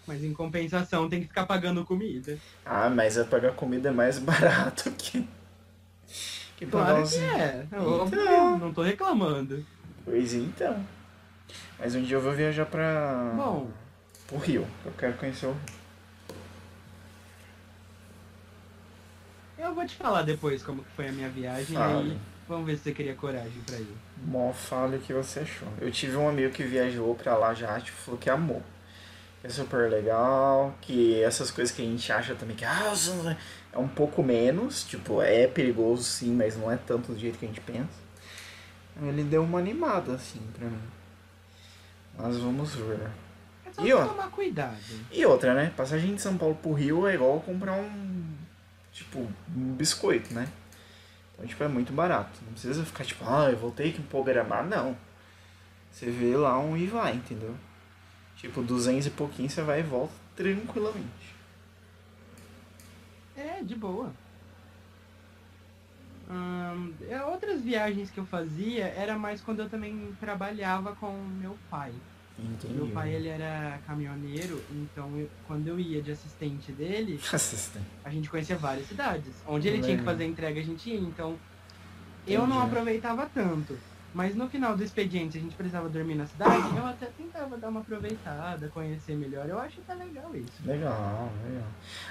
[0.07, 2.35] Mas em compensação tem que ficar pagando comida.
[2.65, 5.27] Ah, mas é pagar comida é mais barato que.
[6.57, 7.67] Que pagar Claro que é.
[7.71, 8.57] Eu Então.
[8.57, 9.63] não tô reclamando.
[10.09, 10.83] Pois então.
[11.77, 13.31] Mas um dia eu vou viajar pra.
[13.35, 13.69] Bom,
[14.27, 14.67] Pro Rio.
[14.85, 15.79] Eu quero conhecer o Rio.
[19.57, 21.75] eu vou te falar depois como que foi a minha viagem.
[21.75, 22.11] Fale.
[22.11, 23.95] Aí vamos ver se você queria coragem pra ir.
[24.25, 25.67] Mó fale o que você achou.
[25.79, 28.63] Eu tive um amigo que viajou pra lá já, tipo, falou que amou.
[29.41, 32.93] Que é super legal, que essas coisas que a gente acha também que ah,
[33.71, 37.45] é um pouco menos, tipo, é perigoso sim, mas não é tanto do jeito que
[37.45, 38.08] a gente pensa.
[39.01, 40.81] Ele deu uma animada, assim, pra mim.
[42.17, 43.09] Mas vamos ver.
[43.65, 44.05] É só E ó.
[44.05, 44.75] tomar cuidado.
[45.11, 45.71] E outra, né?
[45.75, 48.35] Passagem de São Paulo pro Rio é igual comprar um.
[48.91, 49.19] Tipo,
[49.55, 50.49] um biscoito, né?
[51.33, 52.37] Então, tipo, é muito barato.
[52.45, 54.65] Não precisa ficar tipo, ah, eu vou ter que programar.
[54.65, 54.97] Não.
[55.91, 57.55] Você vê lá um e vai, entendeu?
[58.35, 61.35] Tipo, 200 e pouquinho você vai e volta tranquilamente.
[63.35, 64.11] É, de boa.
[67.09, 71.91] É, outras viagens que eu fazia era mais quando eu também trabalhava com meu pai.
[72.37, 72.73] Entendi.
[72.73, 77.85] Meu pai ele era caminhoneiro, então eu- quando eu ia de assistente dele, Assistente.
[78.05, 79.33] a gente conhecia várias cidades.
[79.45, 80.99] Onde ele tinha que fazer entrega, a gente ia.
[80.99, 81.35] Então,
[82.25, 83.77] eu não aproveitava tanto.
[84.13, 87.69] Mas no final do expediente, a gente precisava dormir na cidade, eu até tentava dar
[87.69, 89.47] uma aproveitada, conhecer melhor.
[89.47, 90.51] Eu acho até legal isso.
[90.65, 91.67] Legal, legal.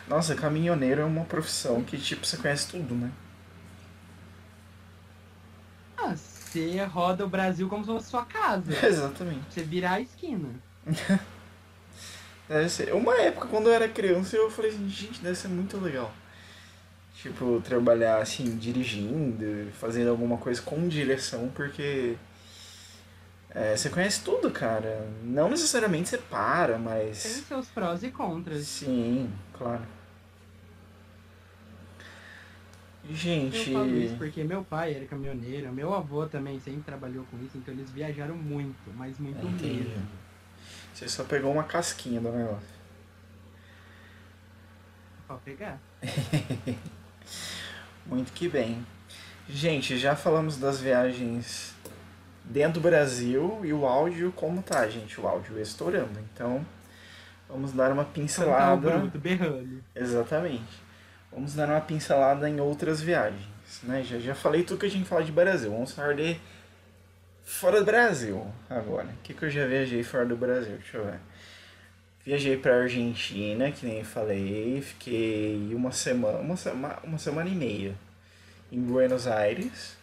[0.07, 3.11] Nossa, caminhoneiro é uma profissão que, tipo, você conhece tudo, né?
[5.99, 8.73] Ah, você roda o Brasil como se fosse sua casa.
[8.87, 9.43] Exatamente.
[9.51, 10.49] Você virar a esquina.
[12.49, 12.95] Deve ser.
[12.95, 16.11] Uma época, quando eu era criança, eu falei assim, gente, deve ser muito legal.
[17.15, 22.17] Tipo, trabalhar assim, dirigindo, fazendo alguma coisa com direção, porque
[23.51, 25.07] é, você conhece tudo, cara.
[25.23, 27.19] Não necessariamente você para, Tem mas.
[27.47, 28.65] seus prós e contras.
[28.67, 29.83] Sim, claro.
[33.09, 33.73] Eu Gente.
[33.73, 37.73] falo isso porque meu pai era caminhoneiro, meu avô também sempre trabalhou com isso, então
[37.73, 39.85] eles viajaram muito, mas muito Entendi.
[39.89, 40.07] mesmo.
[40.93, 42.69] Você só pegou uma casquinha do negócio.
[45.27, 45.79] Pode pegar.
[48.07, 48.85] Muito que bem.
[49.49, 51.75] Gente, já falamos das viagens
[52.45, 55.21] dentro do Brasil e o áudio como tá, gente?
[55.21, 56.19] O áudio estourando.
[56.33, 56.65] Então,
[57.47, 58.99] vamos dar uma Então tá o pincelada.
[58.99, 59.85] bruto berrando.
[59.95, 60.88] Exatamente.
[61.33, 63.47] Vamos dar uma pincelada em outras viagens,
[63.83, 64.03] né?
[64.03, 65.71] Já, já falei tudo que a gente fala de Brasil.
[65.71, 66.39] Vamos falar de
[67.45, 69.07] fora do Brasil agora.
[69.07, 70.77] O que, que eu já viajei fora do Brasil?
[70.77, 71.21] Deixa eu ver.
[72.25, 74.83] Viajei pra Argentina, que nem falei.
[74.83, 77.95] Fiquei uma semana, uma, sema, uma semana e meia
[78.71, 79.97] em Buenos Aires.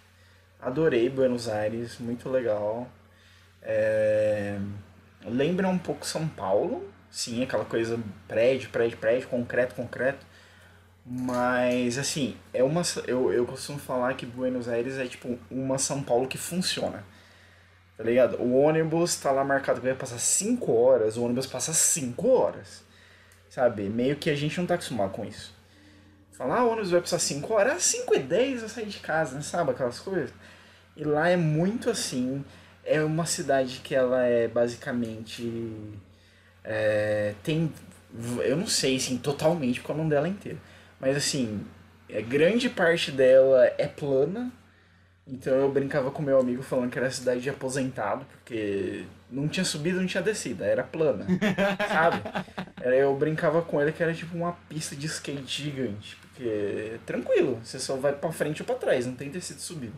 [0.61, 2.89] Adorei Buenos Aires, muito legal.
[3.61, 4.57] É...
[5.23, 10.25] Lembra um pouco São Paulo, sim, aquela coisa prédio, prédio, prédio, concreto, concreto.
[11.05, 12.81] Mas assim, é uma.
[13.05, 17.03] Eu, eu costumo falar que Buenos Aires é tipo uma São Paulo que funciona.
[17.95, 18.41] Tá ligado?
[18.41, 22.83] O ônibus tá lá marcado que vai passar 5 horas, o ônibus passa 5 horas.
[23.49, 23.83] Sabe?
[23.83, 25.53] Meio que a gente não tá acostumado com isso.
[26.33, 29.35] Falar, ah, o ônibus vai passar 5 horas, 5 e 10 eu sair de casa,
[29.35, 29.41] né?
[29.41, 29.71] sabe?
[29.71, 30.33] Aquelas coisas.
[30.97, 32.43] E lá é muito assim.
[32.83, 35.71] É uma cidade que ela é basicamente.
[36.63, 37.71] É, tem.
[38.43, 40.59] Eu não sei, assim, totalmente, porque é o nome dela é inteiro.
[41.05, 41.63] Mas assim,
[42.09, 44.51] é, grande parte dela é plana.
[45.27, 49.63] Então eu brincava com meu amigo falando que era cidade de aposentado, porque não tinha
[49.63, 51.27] subido, não tinha descida, era plana,
[51.89, 52.21] sabe?
[52.83, 56.43] Eu brincava com ele que era tipo uma pista de skate gigante, porque
[56.95, 59.93] é tranquilo, você só vai pra frente ou pra trás, não tem descida e subida.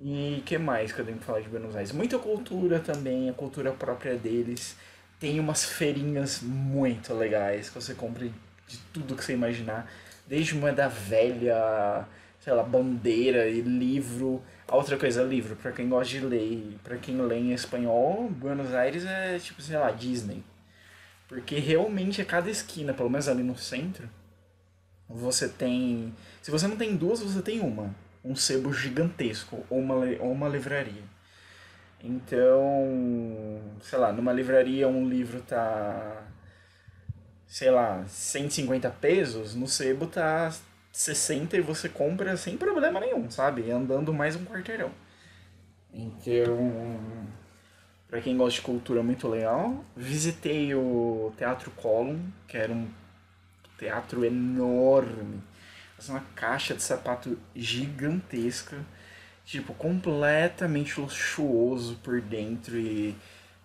[0.00, 1.92] E que mais que eu tenho que falar de Buenos Aires?
[1.92, 4.76] Muita cultura também, a cultura própria deles.
[5.18, 8.26] tem umas feirinhas muito legais que você compra
[8.66, 9.90] de tudo que você imaginar.
[10.26, 12.06] Desde moeda velha,
[12.40, 14.42] sei lá, bandeira e livro.
[14.68, 19.04] Outra coisa, livro, pra quem gosta de ler, pra quem lê em espanhol, Buenos Aires
[19.04, 20.42] é tipo, sei lá, Disney.
[21.28, 24.08] Porque realmente a cada esquina, pelo menos ali no centro,
[25.08, 26.14] você tem.
[26.42, 27.94] Se você não tem duas, você tem uma.
[28.24, 31.02] Um sebo gigantesco ou uma, ou uma livraria.
[32.02, 36.24] Então, sei lá, numa livraria um livro tá.
[37.48, 40.52] Sei lá, 150 pesos, no sebo tá
[40.92, 43.70] 60 e você compra sem problema nenhum, sabe?
[43.70, 44.90] Andando mais um quarteirão.
[45.92, 46.72] Então,
[48.08, 52.88] para quem gosta de cultura muito legal, visitei o Teatro Column, que era um
[53.78, 55.42] teatro enorme.
[55.98, 58.78] Assim, uma caixa de sapato gigantesca,
[59.44, 63.16] tipo, completamente luxuoso por dentro e,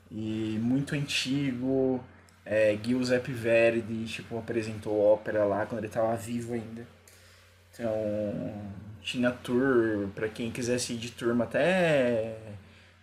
[0.09, 2.03] e muito antigo.
[2.45, 6.85] É, Giuseppe Verdi, tipo, apresentou ópera lá quando ele estava vivo ainda.
[7.73, 7.91] Então,
[9.01, 12.35] tinha tour para quem quisesse ir de turma até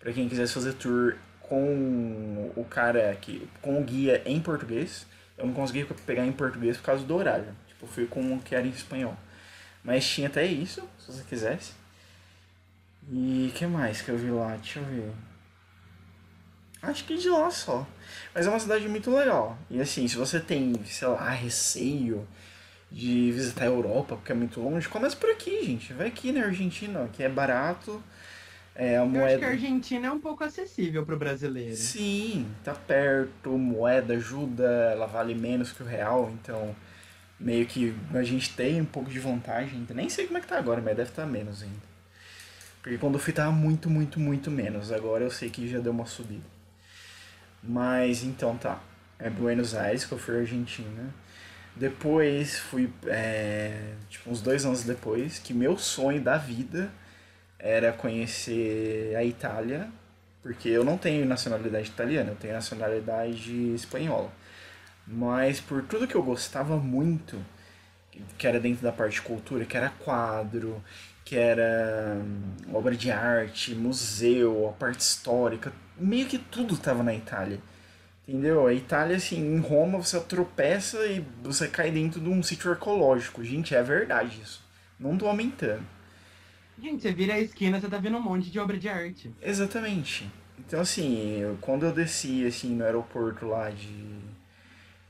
[0.00, 5.06] para quem quisesse fazer tour com o cara que com o guia em português.
[5.36, 7.46] Eu não consegui pegar em português por causa do horário.
[7.68, 9.16] Tipo, fui com o que era em espanhol.
[9.82, 11.72] Mas tinha até isso, se você quisesse.
[13.10, 14.56] E que mais que eu vi lá?
[14.56, 15.12] Deixa eu ver.
[16.82, 17.86] Acho que de lá só.
[18.34, 19.58] Mas é uma cidade muito legal.
[19.70, 22.26] E assim, se você tem, sei lá, receio
[22.90, 25.92] de visitar a Europa, porque é muito longe, começa por aqui, gente.
[25.92, 28.02] Vai aqui na Argentina, que é barato.
[28.74, 29.18] É, a moeda...
[29.18, 31.76] Eu acho que a Argentina é um pouco acessível para o brasileiro.
[31.76, 36.74] Sim, tá perto, moeda ajuda, ela vale menos que o real, então
[37.40, 39.84] meio que a gente tem um pouco de vantagem.
[39.92, 41.88] Nem sei como é que tá agora, mas deve estar tá menos ainda.
[42.80, 44.92] Porque quando eu fui tava muito, muito, muito menos.
[44.92, 46.57] Agora eu sei que já deu uma subida.
[47.62, 48.80] Mas então tá.
[49.18, 51.12] É Buenos Aires que eu fui à Argentina.
[51.74, 56.90] Depois fui, é, tipo, uns dois anos depois, que meu sonho da vida
[57.58, 59.88] era conhecer a Itália,
[60.42, 64.32] porque eu não tenho nacionalidade italiana, eu tenho nacionalidade espanhola.
[65.06, 67.36] Mas por tudo que eu gostava muito,
[68.36, 70.82] que era dentro da parte de cultura, que era quadro,
[71.24, 77.14] que era hum, obra de arte, museu, a parte histórica, meio que tudo estava na
[77.14, 77.60] Itália.
[78.26, 78.66] Entendeu?
[78.66, 83.42] A Itália, assim, em Roma você tropeça e você cai dentro de um sítio arqueológico.
[83.42, 84.62] Gente, é verdade isso.
[84.98, 85.82] Não tô aumentando.
[86.80, 89.32] Gente, você vira a esquina, você tá vendo um monte de obra de arte.
[89.42, 90.30] Exatamente.
[90.58, 94.18] Então, assim, quando eu desci, assim, no aeroporto lá de,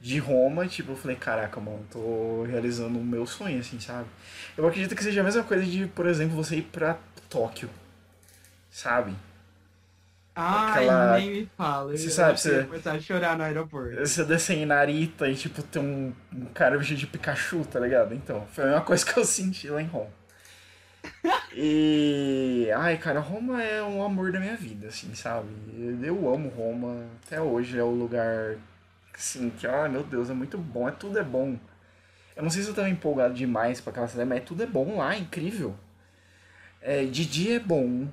[0.01, 4.07] de Roma, tipo, eu falei, caraca, mano, tô realizando o meu sonho, assim, sabe?
[4.57, 7.68] Eu acredito que seja a mesma coisa de, por exemplo, você ir pra Tóquio,
[8.70, 9.14] sabe?
[10.40, 11.18] Ai, Aquela...
[11.18, 11.96] nem me fala.
[11.96, 12.62] Você sabe, você...
[12.62, 13.96] começar a chorar no aeroporto.
[13.99, 18.14] Você descer em Narita e, tipo, tem um, um cara vestido de Pikachu, tá ligado?
[18.14, 20.11] Então, foi uma coisa que eu senti lá em Roma.
[21.53, 22.70] e...
[22.76, 25.49] Ai, cara, Roma é um amor da minha vida, assim, sabe?
[26.05, 27.07] Eu amo Roma.
[27.26, 28.59] Até hoje é o lugar,
[29.18, 30.88] assim, que, ai, meu Deus, é muito bom.
[30.88, 31.58] É tudo é bom.
[32.36, 34.98] Eu não sei se eu tava empolgado demais pra aquela cidade, mas tudo é bom
[34.98, 35.76] lá, é incrível.
[36.80, 38.08] É, de dia é bom,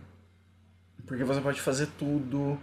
[1.06, 2.60] porque você pode fazer tudo.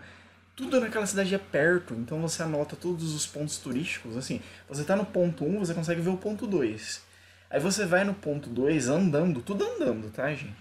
[0.55, 4.17] Tudo naquela cidade é perto, então você anota todos os pontos turísticos.
[4.17, 7.03] Assim, você tá no ponto 1, você consegue ver o ponto 2.
[7.49, 10.57] Aí você vai no ponto 2 andando, tudo andando, tá, gente?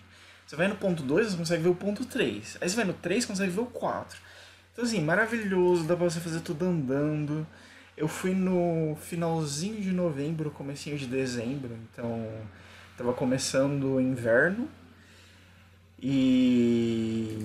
[0.46, 2.58] Você vai no ponto 2, você consegue ver o ponto 3.
[2.62, 4.20] Aí você vai no 3, consegue ver o 4.
[4.72, 7.48] Então, assim, maravilhoso, dá pra você fazer tudo andando.
[7.96, 12.28] Eu fui no finalzinho de novembro, comecinho de dezembro, então
[12.98, 14.68] tava começando o inverno.
[16.02, 17.38] E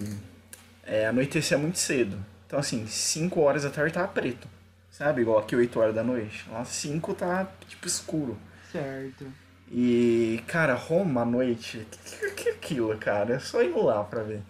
[0.84, 2.16] é, anoitecia muito cedo.
[2.46, 4.48] Então, assim, 5 horas da tarde tava preto.
[4.90, 5.20] Sabe?
[5.20, 6.46] Igual aqui 8 horas da noite.
[6.50, 8.38] Lá 5 tá, tipo, escuro.
[8.72, 9.26] Certo.
[9.70, 13.34] E, cara, Roma à noite, que, que é aquilo, cara?
[13.34, 14.40] É só ir lá pra ver.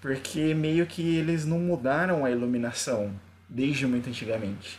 [0.00, 3.12] Porque meio que eles não mudaram a iluminação
[3.48, 4.78] desde muito antigamente.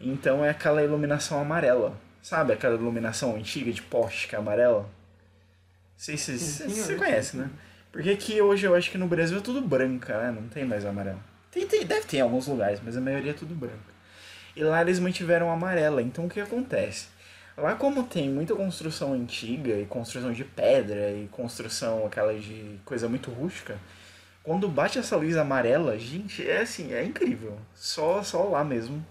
[0.00, 1.96] Então é aquela iluminação amarela.
[2.22, 4.82] Sabe aquela iluminação antiga de poste que é amarela?
[4.82, 4.88] Não
[5.96, 7.50] sei se você conhece, né?
[7.90, 10.30] Porque aqui hoje eu acho que no Brasil é tudo branca, né?
[10.30, 11.20] Não tem mais amarelo.
[11.50, 13.98] Tem, tem, deve ter em alguns lugares, mas a maioria é tudo branca.
[14.54, 16.02] E lá eles mantiveram amarela.
[16.02, 17.06] Então o que acontece?
[17.56, 23.08] Lá como tem muita construção antiga e construção de pedra e construção aquela de coisa
[23.08, 23.76] muito rústica,
[24.44, 27.58] quando bate essa luz amarela, gente, é assim, é incrível.
[27.74, 29.04] Só só lá mesmo.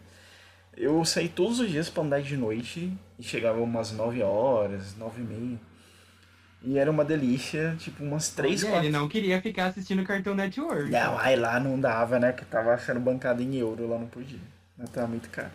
[0.77, 5.21] Eu saí todos os dias para andar de noite e chegava umas 9 horas, 9
[5.21, 5.59] e meia.
[6.61, 8.87] E era uma delícia, tipo, umas três, Olha, quatro...
[8.87, 10.89] Ele não queria ficar assistindo Cartoon Network.
[10.89, 12.31] Não, aí lá não dava, né?
[12.31, 14.39] Que tava sendo bancado em euro, lá não podia.
[14.77, 15.51] Natal é muito caro.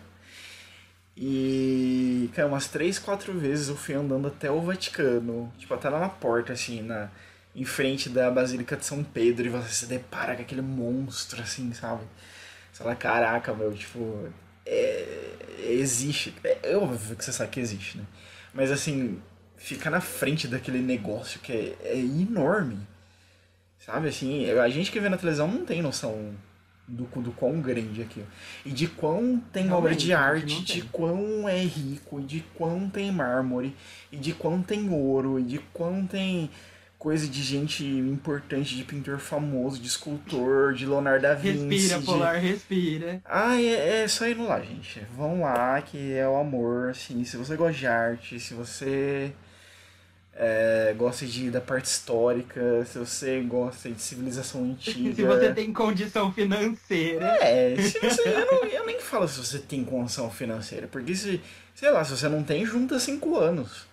[1.15, 5.53] E, cara, umas três, quatro vezes eu fui andando até o Vaticano.
[5.57, 7.09] Tipo, até lá na porta, assim, na,
[7.55, 9.45] em frente da Basílica de São Pedro.
[9.45, 12.03] E você se depara com aquele monstro, assim, sabe?
[12.71, 14.29] Você fala, caraca, meu, tipo...
[14.65, 15.35] É,
[15.69, 16.33] existe.
[16.43, 18.05] É, é óbvio que você sabe que existe, né?
[18.53, 19.21] Mas, assim,
[19.57, 22.79] ficar na frente daquele negócio que é, é enorme.
[23.79, 26.33] Sabe, assim, a gente que vê na televisão não tem noção
[26.87, 28.27] do, do quão grande é aquilo.
[28.65, 32.23] E de quão tem Realmente, obra de a gente arte, de quão é rico, e
[32.23, 33.75] de quão tem mármore,
[34.11, 36.49] e de quão tem ouro, e de quão tem
[37.03, 41.65] coisa de gente importante, de pintor famoso, de escultor, de Leonardo da Vinci.
[41.67, 42.05] Respira, de...
[42.05, 43.21] Polar, respira.
[43.25, 45.01] Ah, é, é só indo lá, gente.
[45.13, 47.25] Vão lá, que é o amor, assim.
[47.25, 49.33] Se você gosta de arte, se você
[50.33, 55.13] é, gosta de, da parte histórica, se você gosta de civilização antiga.
[55.13, 57.37] Se você tem condição financeira.
[57.41, 58.29] É, se você.
[58.29, 61.41] Eu, não- eu nem falo se você tem condição financeira, porque se,
[61.75, 63.91] sei lá, se você não tem, junta cinco anos.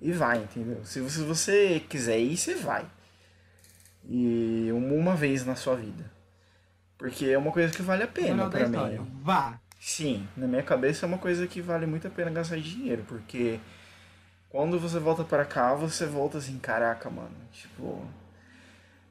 [0.00, 0.84] E vai, entendeu?
[0.84, 2.86] Se você, se você quiser ir, você vai.
[4.08, 6.10] E uma, vez na sua vida.
[6.96, 9.00] Porque é uma coisa que vale a pena história.
[9.00, 9.20] mim.
[9.22, 9.58] Vá.
[9.80, 13.60] Sim, na minha cabeça é uma coisa que vale muito a pena gastar dinheiro, porque
[14.50, 18.04] quando você volta pra cá, você volta assim, caraca, mano, tipo,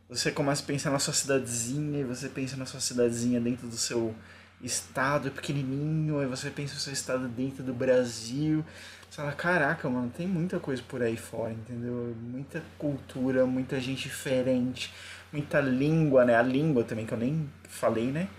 [0.10, 3.78] você começa a pensar na sua cidadezinha, e você pensa na sua cidadezinha dentro do
[3.78, 4.14] seu
[4.62, 8.66] estado pequenininho, aí você pensa o seu estado dentro do Brasil.
[9.10, 12.16] Você fala, caraca, mano, tem muita coisa por aí fora, entendeu?
[12.22, 14.94] Muita cultura, muita gente diferente,
[15.32, 16.36] muita língua, né?
[16.36, 18.30] A língua também, que eu nem falei, né?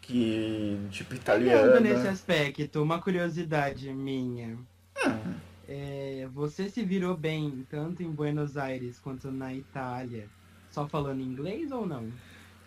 [0.00, 1.72] Que, tipo, italiano.
[1.72, 4.58] Pegando nesse aspecto, uma curiosidade minha.
[4.96, 5.18] Ah,
[5.66, 10.30] É, você se virou bem tanto em Buenos Aires quanto na Itália,
[10.70, 12.12] só falando inglês ou não?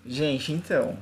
[0.06, 0.98] Gente, então,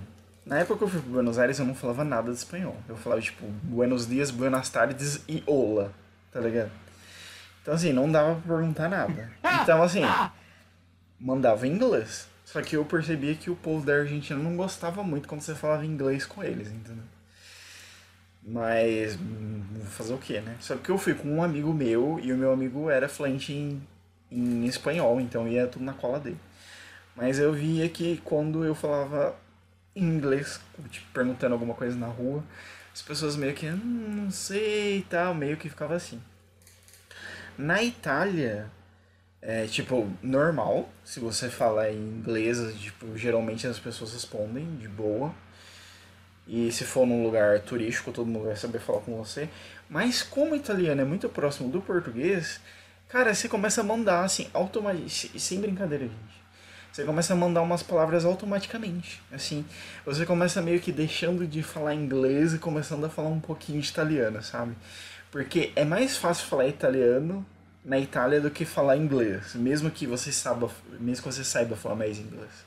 [0.46, 2.78] na época que eu fui para Buenos Aires eu não falava nada de espanhol.
[2.88, 5.94] Eu falava tipo Buenos dias, Buenas tardes e Ola,
[6.36, 6.70] tá ligado?
[7.62, 9.32] Então assim, não dava pra perguntar nada.
[9.64, 10.02] Então assim,
[11.18, 12.28] mandava em inglês.
[12.44, 15.86] Só que eu percebia que o povo da Argentina não gostava muito quando você falava
[15.86, 17.06] inglês com eles, entendeu?
[18.44, 20.58] Mas, hum, fazer o quê, né?
[20.60, 23.82] Só que eu fui com um amigo meu e o meu amigo era fluente em,
[24.30, 26.38] em espanhol, então ia tudo na cola dele.
[27.16, 29.36] Mas eu via que quando eu falava
[29.96, 30.60] inglês,
[30.92, 32.44] tipo, perguntando alguma coisa na rua,
[32.96, 36.22] as pessoas meio que, hum, não sei e tal, meio que ficava assim.
[37.58, 38.72] Na Itália,
[39.42, 45.36] é tipo, normal, se você falar em inglês, tipo, geralmente as pessoas respondem de boa.
[46.48, 49.50] E se for num lugar turístico, todo mundo vai saber falar com você.
[49.90, 52.62] Mas como o italiano é muito próximo do português,
[53.10, 56.45] cara, você começa a mandar assim, automaticamente, sem brincadeira, gente.
[56.96, 59.22] Você começa a mandar umas palavras automaticamente.
[59.30, 59.66] Assim,
[60.06, 63.90] você começa meio que deixando de falar inglês e começando a falar um pouquinho de
[63.90, 64.78] italiano, sabe?
[65.30, 67.46] Porque é mais fácil falar italiano
[67.84, 71.96] na Itália do que falar inglês, mesmo que você saiba, mesmo que você saiba falar
[71.96, 72.66] mais inglês.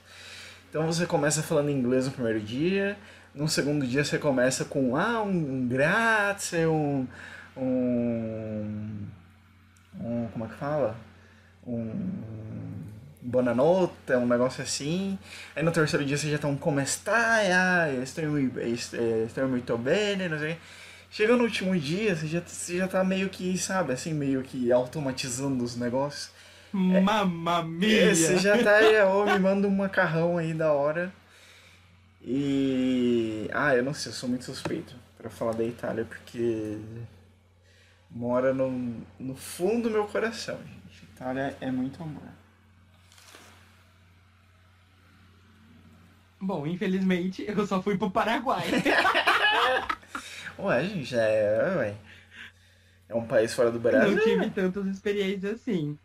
[0.68, 2.98] Então você começa falando inglês no primeiro dia,
[3.34, 7.08] no segundo dia você começa com ah, um, grazie, um,
[7.56, 9.06] um,
[9.98, 10.98] um como é que fala?
[11.66, 12.88] Um
[13.20, 15.18] Bonanotte, um negócio assim.
[15.54, 20.28] Aí no terceiro dia você já um como está, ah, estou muito, estou muito bem,
[20.28, 20.56] não sei.
[21.10, 24.70] Chega no último dia, você já, você já tá meio que, sabe, assim, meio que
[24.70, 26.30] automatizando os negócios.
[26.72, 28.14] Mamma É, mia!
[28.14, 31.12] Você já tá aí, ó, me manda um macarrão aí da hora.
[32.22, 33.48] E.
[33.52, 36.78] Ah, eu não sei, eu sou muito suspeito pra falar da Itália, porque.
[38.10, 41.04] Mora no, no fundo do meu coração, gente.
[41.14, 42.38] Itália é muito amor.
[46.49, 48.64] Bom, infelizmente eu só fui pro Paraguai.
[50.59, 51.74] Ué, gente, é.
[51.76, 51.94] Ué.
[53.07, 54.16] É um país fora do Brasil.
[54.16, 55.99] Não tive tantas experiências assim.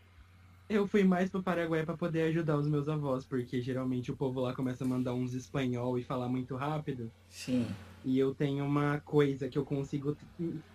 [0.70, 4.42] Eu fui mais pro Paraguai pra poder ajudar os meus avós, porque geralmente o povo
[4.42, 7.10] lá começa a mandar uns espanhol e falar muito rápido.
[7.30, 7.66] Sim.
[8.04, 10.18] E eu tenho uma coisa que eu consigo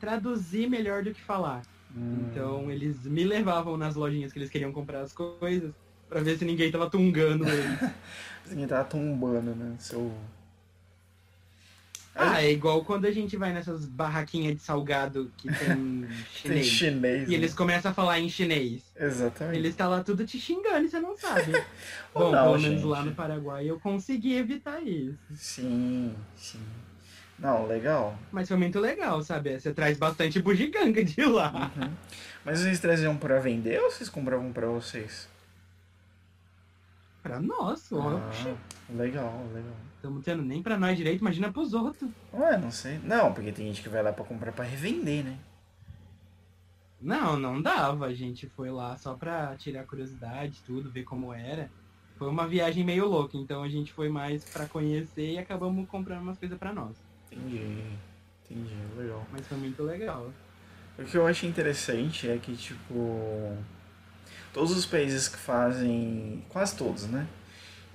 [0.00, 1.60] traduzir melhor do que falar.
[1.94, 2.26] Hum.
[2.30, 5.74] Então eles me levavam nas lojinhas que eles queriam comprar as coisas
[6.08, 7.90] pra ver se ninguém tava tungando eles.
[8.50, 9.76] Ninguém tava tombando, né?
[9.78, 10.10] Seu.
[12.14, 16.08] ah, é igual quando a gente vai nessas barraquinhas de salgado que tem
[16.42, 16.66] Tem chinês.
[16.66, 17.28] chinês.
[17.28, 18.82] E eles começam a falar em chinês.
[18.98, 19.06] né?
[19.06, 19.56] Exatamente.
[19.58, 21.52] Eles tá lá tudo te xingando e você não sabe.
[22.14, 22.86] Bom, não, pelo menos gente.
[22.88, 25.18] lá no Paraguai eu consegui evitar isso.
[25.36, 26.60] Sim, sim.
[27.38, 28.18] Não, legal.
[28.32, 29.60] Mas foi muito legal, sabe?
[29.60, 31.70] Você traz bastante bugiganga de lá.
[31.76, 31.90] Uhum.
[32.44, 35.28] Mas vocês traziam pra vender ou vocês compravam pra vocês?
[37.28, 37.90] Pra nós.
[37.92, 38.56] Ah,
[38.90, 39.76] legal, legal.
[39.96, 42.10] Estamos tendo nem pra nós direito, imagina pros outros.
[42.32, 42.98] Ué, não sei.
[43.04, 45.38] Não, porque tem gente que vai lá pra comprar pra revender, né?
[47.00, 48.06] Não, não dava.
[48.06, 51.70] A gente foi lá só pra tirar curiosidade, tudo, ver como era.
[52.16, 56.22] Foi uma viagem meio louca, então a gente foi mais pra conhecer e acabamos comprando
[56.22, 56.96] umas coisas pra nós.
[57.30, 57.84] Entendi.
[58.44, 59.24] Entendi, legal.
[59.30, 60.30] Mas foi muito legal.
[60.98, 63.56] O que eu acho interessante é que, tipo.
[64.52, 66.44] Todos os países que fazem.
[66.48, 67.26] Quase todos, né?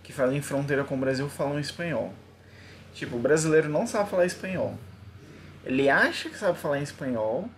[0.03, 2.13] Que fazem fronteira com o Brasil falam espanhol.
[2.93, 4.77] Tipo, o brasileiro não sabe falar espanhol.
[5.65, 7.49] Ele acha que sabe falar espanhol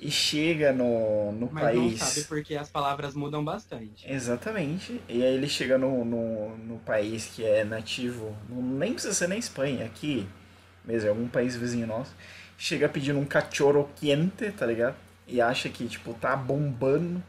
[0.00, 2.00] e chega no, no Mas país.
[2.00, 4.10] não sabe porque as palavras mudam bastante.
[4.10, 5.00] Exatamente.
[5.08, 9.36] E aí ele chega no, no, no país que é nativo, nem precisa ser na
[9.36, 10.26] Espanha, aqui
[10.86, 12.14] mesmo, é algum país vizinho nosso,
[12.56, 14.94] chega pedindo um cachorro quente, tá ligado?
[15.26, 17.22] E acha que, tipo, tá bombando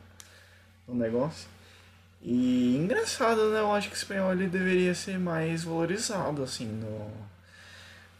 [0.87, 1.47] o negócio.
[2.21, 3.59] E engraçado, né?
[3.59, 7.11] Eu acho que o espanhol ele deveria ser mais valorizado, assim, no,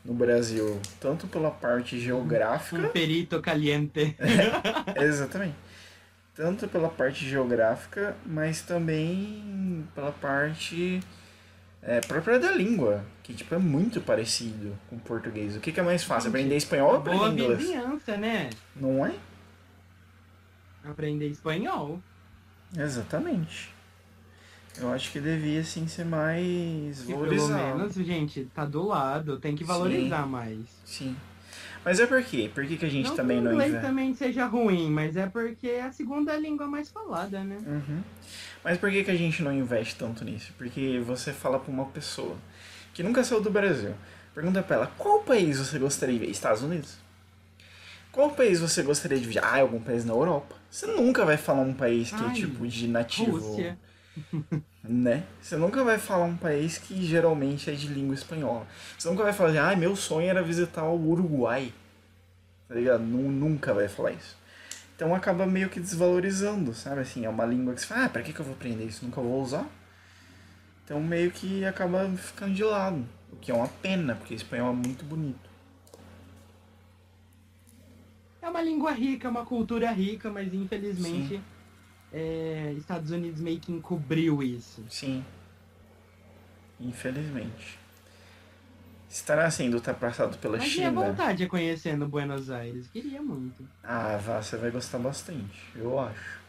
[0.06, 0.80] no Brasil.
[1.00, 2.82] Tanto pela parte geográfica.
[2.82, 4.16] Um perito caliente.
[4.96, 5.56] Exatamente.
[6.36, 11.00] Tanto pela parte geográfica, mas também pela parte
[11.82, 15.56] é, própria da língua, que tipo é muito parecido com o português.
[15.56, 17.60] O que, que é mais fácil, aprender espanhol ou Boa aprender inglês?
[17.60, 18.52] vizinhança, né?
[18.76, 19.16] Não é?
[20.84, 22.00] Aprender espanhol.
[22.76, 23.74] Exatamente.
[24.80, 27.78] Eu acho que devia sim ser mais Que pelo valorizado.
[27.78, 30.60] menos, gente, tá do lado, tem que valorizar mais.
[30.86, 31.16] Sim.
[31.84, 32.52] Mas é por quê?
[32.54, 33.88] Por que, que a gente não também não inglês investe?
[33.88, 37.58] também seja ruim, mas é porque é a segunda língua mais falada, né?
[37.66, 38.04] Uhum.
[38.64, 40.54] Mas por que, que a gente não investe tanto nisso?
[40.58, 42.36] Porque você fala pra uma pessoa
[42.94, 43.94] que nunca saiu do Brasil.
[44.36, 46.32] Pergunta pra ela, qual país você gostaria de ver?
[46.32, 46.98] Estados Unidos?
[48.18, 49.48] Qual país você gostaria de viajar?
[49.48, 50.56] Ah, algum país na Europa.
[50.72, 53.78] Você nunca vai falar um país que é Ai, tipo de nativo, Rússia.
[54.84, 55.24] né?
[55.40, 58.66] Você nunca vai falar um país que geralmente é de língua espanhola.
[58.98, 61.72] Você nunca vai falar, ah, meu sonho era visitar o Uruguai.
[62.68, 63.04] Tá ligado?
[63.04, 64.38] Nu- Nunca vai falar isso.
[64.96, 67.02] Então acaba meio que desvalorizando, sabe?
[67.02, 69.06] Assim, é uma língua que você fala, ah, pra que, que eu vou aprender isso?
[69.06, 69.68] Nunca vou usar.
[70.84, 73.06] Então meio que acaba ficando de lado.
[73.32, 75.47] O que é uma pena, porque espanhol é muito bonito.
[78.48, 81.42] É uma língua rica, é uma cultura rica, mas infelizmente
[82.14, 84.86] é, Estados Unidos meio que encobriu isso.
[84.90, 85.22] Sim.
[86.80, 87.78] Infelizmente.
[89.10, 91.08] Estará sendo ultrapassado pela Mas minha China.
[91.10, 93.68] vontade é conhecendo Buenos Aires, queria muito.
[93.84, 96.40] Ah, vá, você vai gostar bastante, eu acho.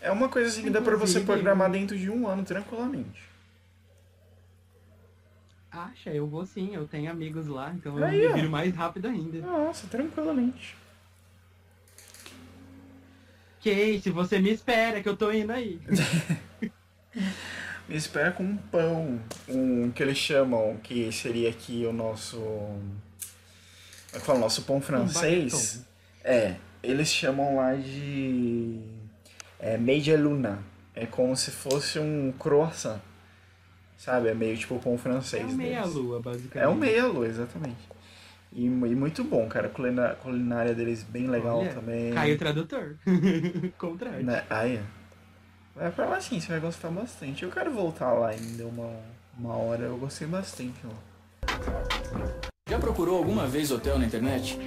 [0.00, 3.27] É uma coisa assim que dá pra você programar dentro de um ano tranquilamente.
[5.70, 8.32] Acha, eu vou sim, eu tenho amigos lá, então Aí, eu ó.
[8.32, 9.38] me viro mais rápido ainda.
[9.40, 10.76] Nossa, tranquilamente.
[14.02, 15.78] Se você me espera que eu tô indo aí.
[17.88, 22.36] Me espera com um pão, um que eles chamam, que seria aqui o nosso.
[22.36, 23.00] Como
[24.12, 24.38] é que fala?
[24.38, 25.86] O nosso pão francês.
[26.22, 28.78] É, eles chamam lá de.
[29.58, 30.62] É, meia luna.
[30.94, 33.00] É como se fosse um croissant.
[33.98, 34.28] Sabe?
[34.28, 35.44] É meio tipo o pão É francês.
[35.44, 35.94] um meia deles.
[35.94, 36.64] lua, basicamente.
[36.64, 37.76] É um meia-lua, exatamente.
[38.52, 39.66] E, e muito bom, cara.
[39.66, 42.14] A culinária deles bem legal Olha, também.
[42.14, 42.96] Caiu o tradutor.
[43.76, 44.24] Contrário.
[44.24, 44.44] Né?
[44.48, 45.80] Aí, ó.
[45.80, 47.42] Vai pra lá sim, você vai gostar bastante.
[47.42, 48.90] Eu quero voltar lá ainda uma,
[49.36, 49.84] uma hora.
[49.84, 50.94] Eu gostei bastante lá.
[52.68, 54.58] Já procurou alguma vez hotel na internet?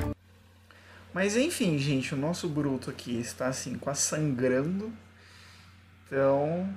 [1.14, 4.92] Mas enfim, gente, o nosso bruto aqui está assim, quase sangrando.
[6.06, 6.70] Então,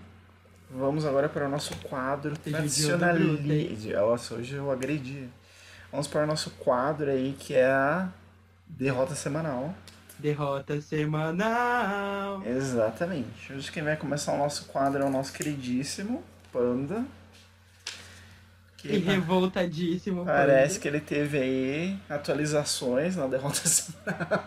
[0.70, 4.00] vamos agora para o nosso quadro tradicionalista.
[4.00, 5.28] Nossa, hoje eu agredi.
[5.90, 8.08] Vamos para o nosso quadro aí, que é a
[8.68, 9.74] derrota semanal.
[10.18, 12.42] Derrota semanal.
[12.46, 13.52] Exatamente.
[13.52, 17.04] Hoje quem vai começar o nosso quadro é o nosso queridíssimo Panda.
[18.76, 20.24] Que E revoltadíssimo.
[20.24, 20.80] parece Panda.
[20.82, 24.44] que ele teve aí atualizações na derrota semanal.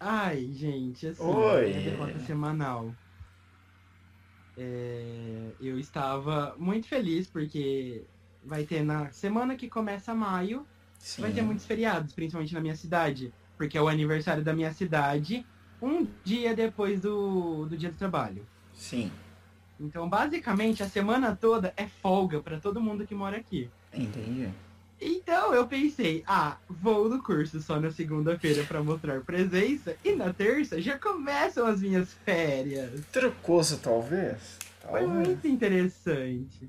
[0.00, 1.68] Ai, gente, assim, Oi.
[1.68, 2.94] minha derrota semanal.
[4.56, 8.04] É, eu estava muito feliz porque
[8.42, 10.66] vai ter na semana que começa maio,
[10.98, 11.22] Sim.
[11.22, 13.32] vai ter muitos feriados, principalmente na minha cidade.
[13.56, 15.44] Porque é o aniversário da minha cidade
[15.80, 18.48] um dia depois do, do dia do trabalho.
[18.74, 19.10] Sim,
[19.80, 23.70] Então, basicamente, a semana toda é folga para todo mundo que mora aqui.
[23.92, 24.48] entendi.
[25.00, 30.32] Então eu pensei, ah, vou no curso só na segunda-feira para mostrar presença e na
[30.32, 33.04] terça já começam as minhas férias.
[33.12, 34.58] Trucoso, talvez?
[34.80, 35.28] Foi Talvez.
[35.28, 36.68] muito interessante.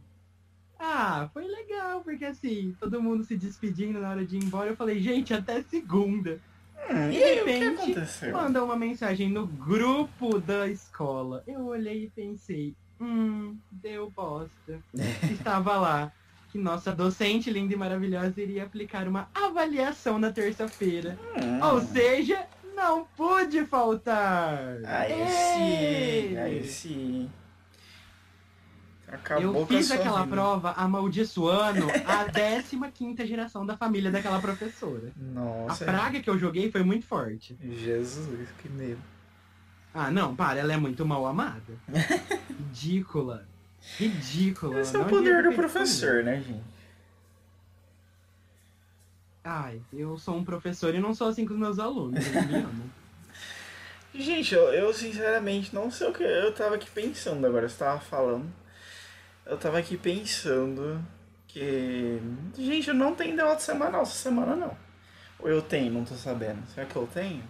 [0.77, 4.75] Ah, foi legal, porque assim, todo mundo se despedindo na hora de ir embora, eu
[4.77, 6.39] falei, gente, até segunda.
[6.89, 8.32] Hum, De e que repente, aconteceu?
[8.34, 11.43] Mandou uma mensagem no grupo da escola.
[11.45, 14.80] Eu olhei e pensei, hum, deu bosta.
[15.30, 16.11] Estava lá
[16.50, 21.18] que nossa docente linda e maravilhosa iria aplicar uma avaliação na terça-feira.
[21.36, 21.64] Hum.
[21.64, 22.45] Ou seja,
[22.76, 24.78] não pude faltar.
[24.86, 27.30] Aí sim, aí sim.
[29.08, 30.36] Acabou Eu fiz aquela vida.
[30.36, 32.26] prova amaldiçoando a
[32.91, 35.12] 15 geração da família daquela professora.
[35.18, 37.58] Nossa, a praga que eu joguei foi muito forte.
[37.64, 39.02] Jesus, que medo.
[39.93, 41.74] Ah, não, para, ela é muito mal amada.
[42.50, 43.47] Ridícula.
[43.97, 44.80] Ridícula.
[44.80, 46.63] Esse é o poder do professor, né, gente?
[49.43, 52.23] Ai, eu sou um professor e não sou assim com os meus alunos.
[54.13, 56.23] Gente, eu, eu sinceramente não sei o que.
[56.23, 58.51] Eu tava aqui pensando agora, você tava falando.
[59.45, 61.03] Eu tava aqui pensando
[61.47, 62.19] que.
[62.57, 64.75] Gente, eu não tenho debate semanal essa semana não.
[65.39, 66.67] Ou eu tenho, não tô sabendo.
[66.73, 67.43] Será que eu tenho?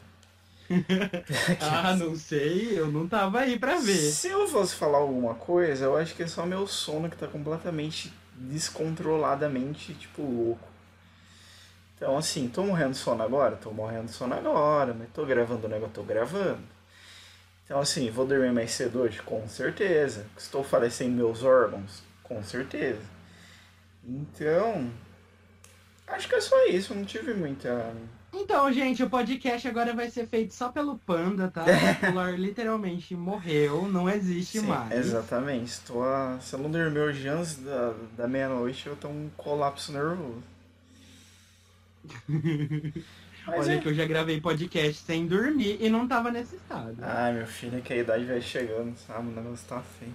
[1.61, 3.97] ah, não sei, eu não tava aí pra ver.
[3.97, 7.27] Se eu fosse falar alguma coisa, eu acho que é só meu sono que tá
[7.27, 10.67] completamente descontroladamente, tipo, louco.
[11.95, 13.57] Então, assim, tô morrendo de sono agora?
[13.57, 16.63] Tô morrendo de sono agora, mas tô gravando o negócio, tô gravando.
[17.65, 19.21] Então, assim, vou dormir mais cedo hoje?
[19.21, 20.25] Com certeza.
[20.37, 22.01] Estou falecendo meus órgãos?
[22.23, 23.01] Com certeza.
[24.03, 24.89] Então,
[26.07, 27.93] acho que é só isso, não tive muita.
[28.31, 31.65] Então, gente, o podcast agora vai ser feito só pelo Panda, tá?
[32.01, 34.91] O Pilar literalmente morreu, não existe Sim, mais.
[34.91, 35.65] Exatamente.
[35.71, 36.37] Estou a...
[36.39, 40.43] Se eu não dormir hoje antes da, da meia-noite, eu tenho um colapso nervoso.
[43.47, 46.95] Mas Olha é- que eu já gravei podcast sem dormir e não tava nesse estado.
[47.01, 49.27] Ai, meu filho, é que a idade vai chegando, sabe?
[49.27, 50.13] O negócio tá feio.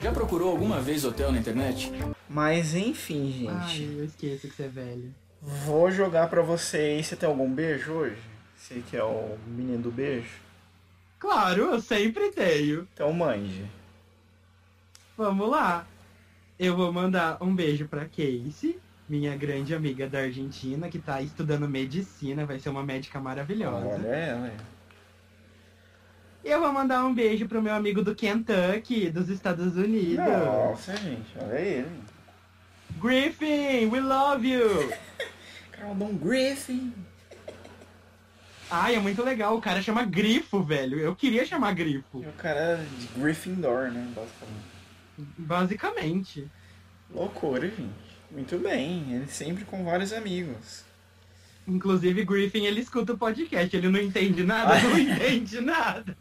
[0.00, 1.90] Já procurou alguma vez hotel na internet?
[2.28, 3.96] Mas enfim, Ai, gente.
[3.98, 5.14] eu esqueço que você é velho.
[5.40, 7.06] Vou jogar pra vocês.
[7.06, 8.22] Você tem algum beijo hoje?
[8.56, 10.40] Você que é o menino do beijo?
[11.18, 12.86] Claro, eu sempre tenho.
[12.92, 13.64] Então mande.
[15.16, 15.86] Vamos lá.
[16.58, 21.68] Eu vou mandar um beijo pra Casey, minha grande amiga da Argentina, que tá estudando
[21.68, 23.94] medicina, vai ser uma médica maravilhosa.
[23.94, 24.52] Olha ela.
[26.44, 30.24] E eu vou mandar um beijo pro meu amigo do Kentucky, dos Estados Unidos.
[30.24, 31.90] Nossa, gente, olha ele.
[32.98, 34.92] Griffin, we love you!
[35.72, 36.92] Carlton Griffin.
[38.70, 40.98] Ai, é muito legal, o cara chama Grifo, velho.
[40.98, 44.12] Eu queria chamar Grifo, E o cara é de Gryffindor, né?
[44.14, 45.38] Basicamente.
[45.38, 46.50] basicamente.
[47.10, 48.08] Loucura, gente.
[48.30, 49.14] Muito bem.
[49.14, 50.84] Ele sempre com vários amigos.
[51.66, 56.16] Inclusive, Griffin, ele escuta o podcast, ele não entende nada, não entende nada.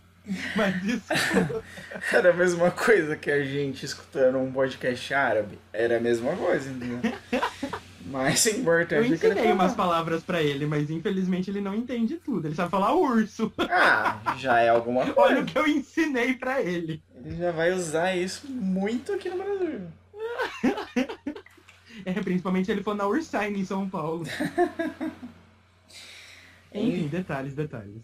[0.55, 1.63] Mas desculpa.
[2.11, 5.57] Era a mesma coisa que a gente escutando um podcast árabe.
[5.71, 6.99] Era a mesma coisa, entendeu?
[8.09, 11.75] Mas Eu importante é que ele ensinei umas palavras pra ele, mas infelizmente ele não
[11.75, 12.47] entende tudo.
[12.47, 13.51] Ele sabe falar urso.
[13.69, 15.41] Ah, já é alguma Olha coisa.
[15.41, 17.03] o que eu ensinei pra ele.
[17.13, 19.82] Ele já vai usar isso muito aqui no Brasil.
[22.05, 24.25] É, principalmente ele for na Ursain em São Paulo.
[26.73, 28.03] Enfim, detalhes, detalhes.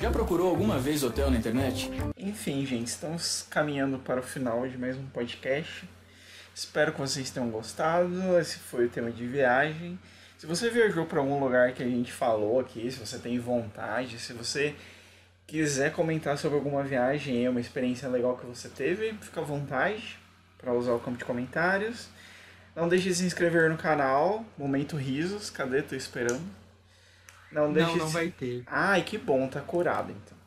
[0.00, 1.90] Já procurou alguma vez hotel na internet?
[2.16, 5.86] Enfim, gente, estamos caminhando para o final de mais um podcast.
[6.54, 8.10] Espero que vocês tenham gostado.
[8.38, 9.98] Esse foi o tema de viagem.
[10.38, 14.18] Se você viajou para algum lugar que a gente falou aqui, se você tem vontade,
[14.18, 14.74] se você
[15.46, 20.18] quiser comentar sobre alguma viagem, uma experiência legal que você teve, fica à vontade
[20.56, 22.08] para usar o campo de comentários.
[22.74, 25.50] Não deixe de se inscrever no canal, Momento Risos.
[25.50, 25.82] Cadê?
[25.82, 26.59] Tô esperando.
[27.52, 28.62] Não deixe Não, não vai ter.
[28.66, 30.38] Ai, que bom, tá curado então.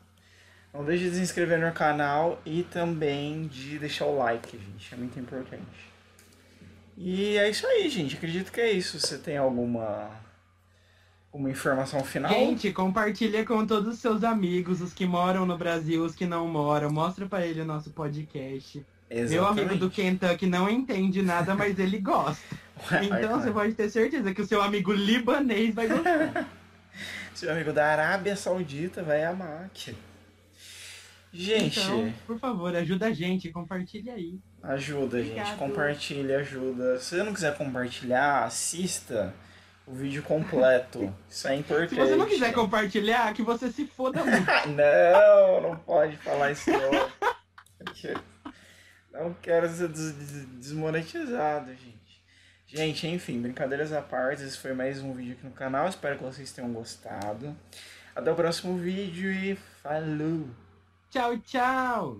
[0.72, 4.92] Não deixe de se inscrever no canal e também de deixar o like, gente.
[4.92, 5.62] É muito importante.
[6.96, 8.16] E é isso aí, gente.
[8.16, 8.98] Acredito que é isso.
[8.98, 10.10] Você tem alguma
[11.32, 12.30] uma informação final?
[12.30, 16.46] Gente, compartilha com todos os seus amigos, os que moram no Brasil, os que não
[16.48, 16.90] moram.
[16.90, 18.84] Mostra pra ele o nosso podcast.
[19.10, 22.64] Meu amigo do Kentucky não entende nada, mas ele gosta.
[23.00, 26.48] Então você pode ter certeza que o seu amigo libanês vai gostar.
[27.34, 29.94] Seu amigo da Arábia Saudita vai amar aqui.
[31.32, 34.38] Gente, Então, por favor, ajuda a gente, compartilha aí.
[34.62, 35.30] ajuda, gente.
[35.32, 35.58] Obrigado.
[35.58, 36.98] Compartilha, ajuda.
[37.00, 39.34] Se você não quiser compartilhar, assista
[39.84, 41.12] o vídeo completo.
[41.28, 41.90] Isso é importante.
[41.90, 44.46] Se você não quiser compartilhar, que você se foda muito.
[44.68, 47.10] não, não pode falar isso não.
[49.12, 51.93] Não quero ser des- des- desmonetizado, gente.
[52.74, 55.86] Gente, enfim, brincadeiras à parte, esse foi mais um vídeo aqui no canal.
[55.86, 57.56] Espero que vocês tenham gostado.
[58.16, 60.48] Até o próximo vídeo e falou!
[61.08, 62.12] Tchau, tchau!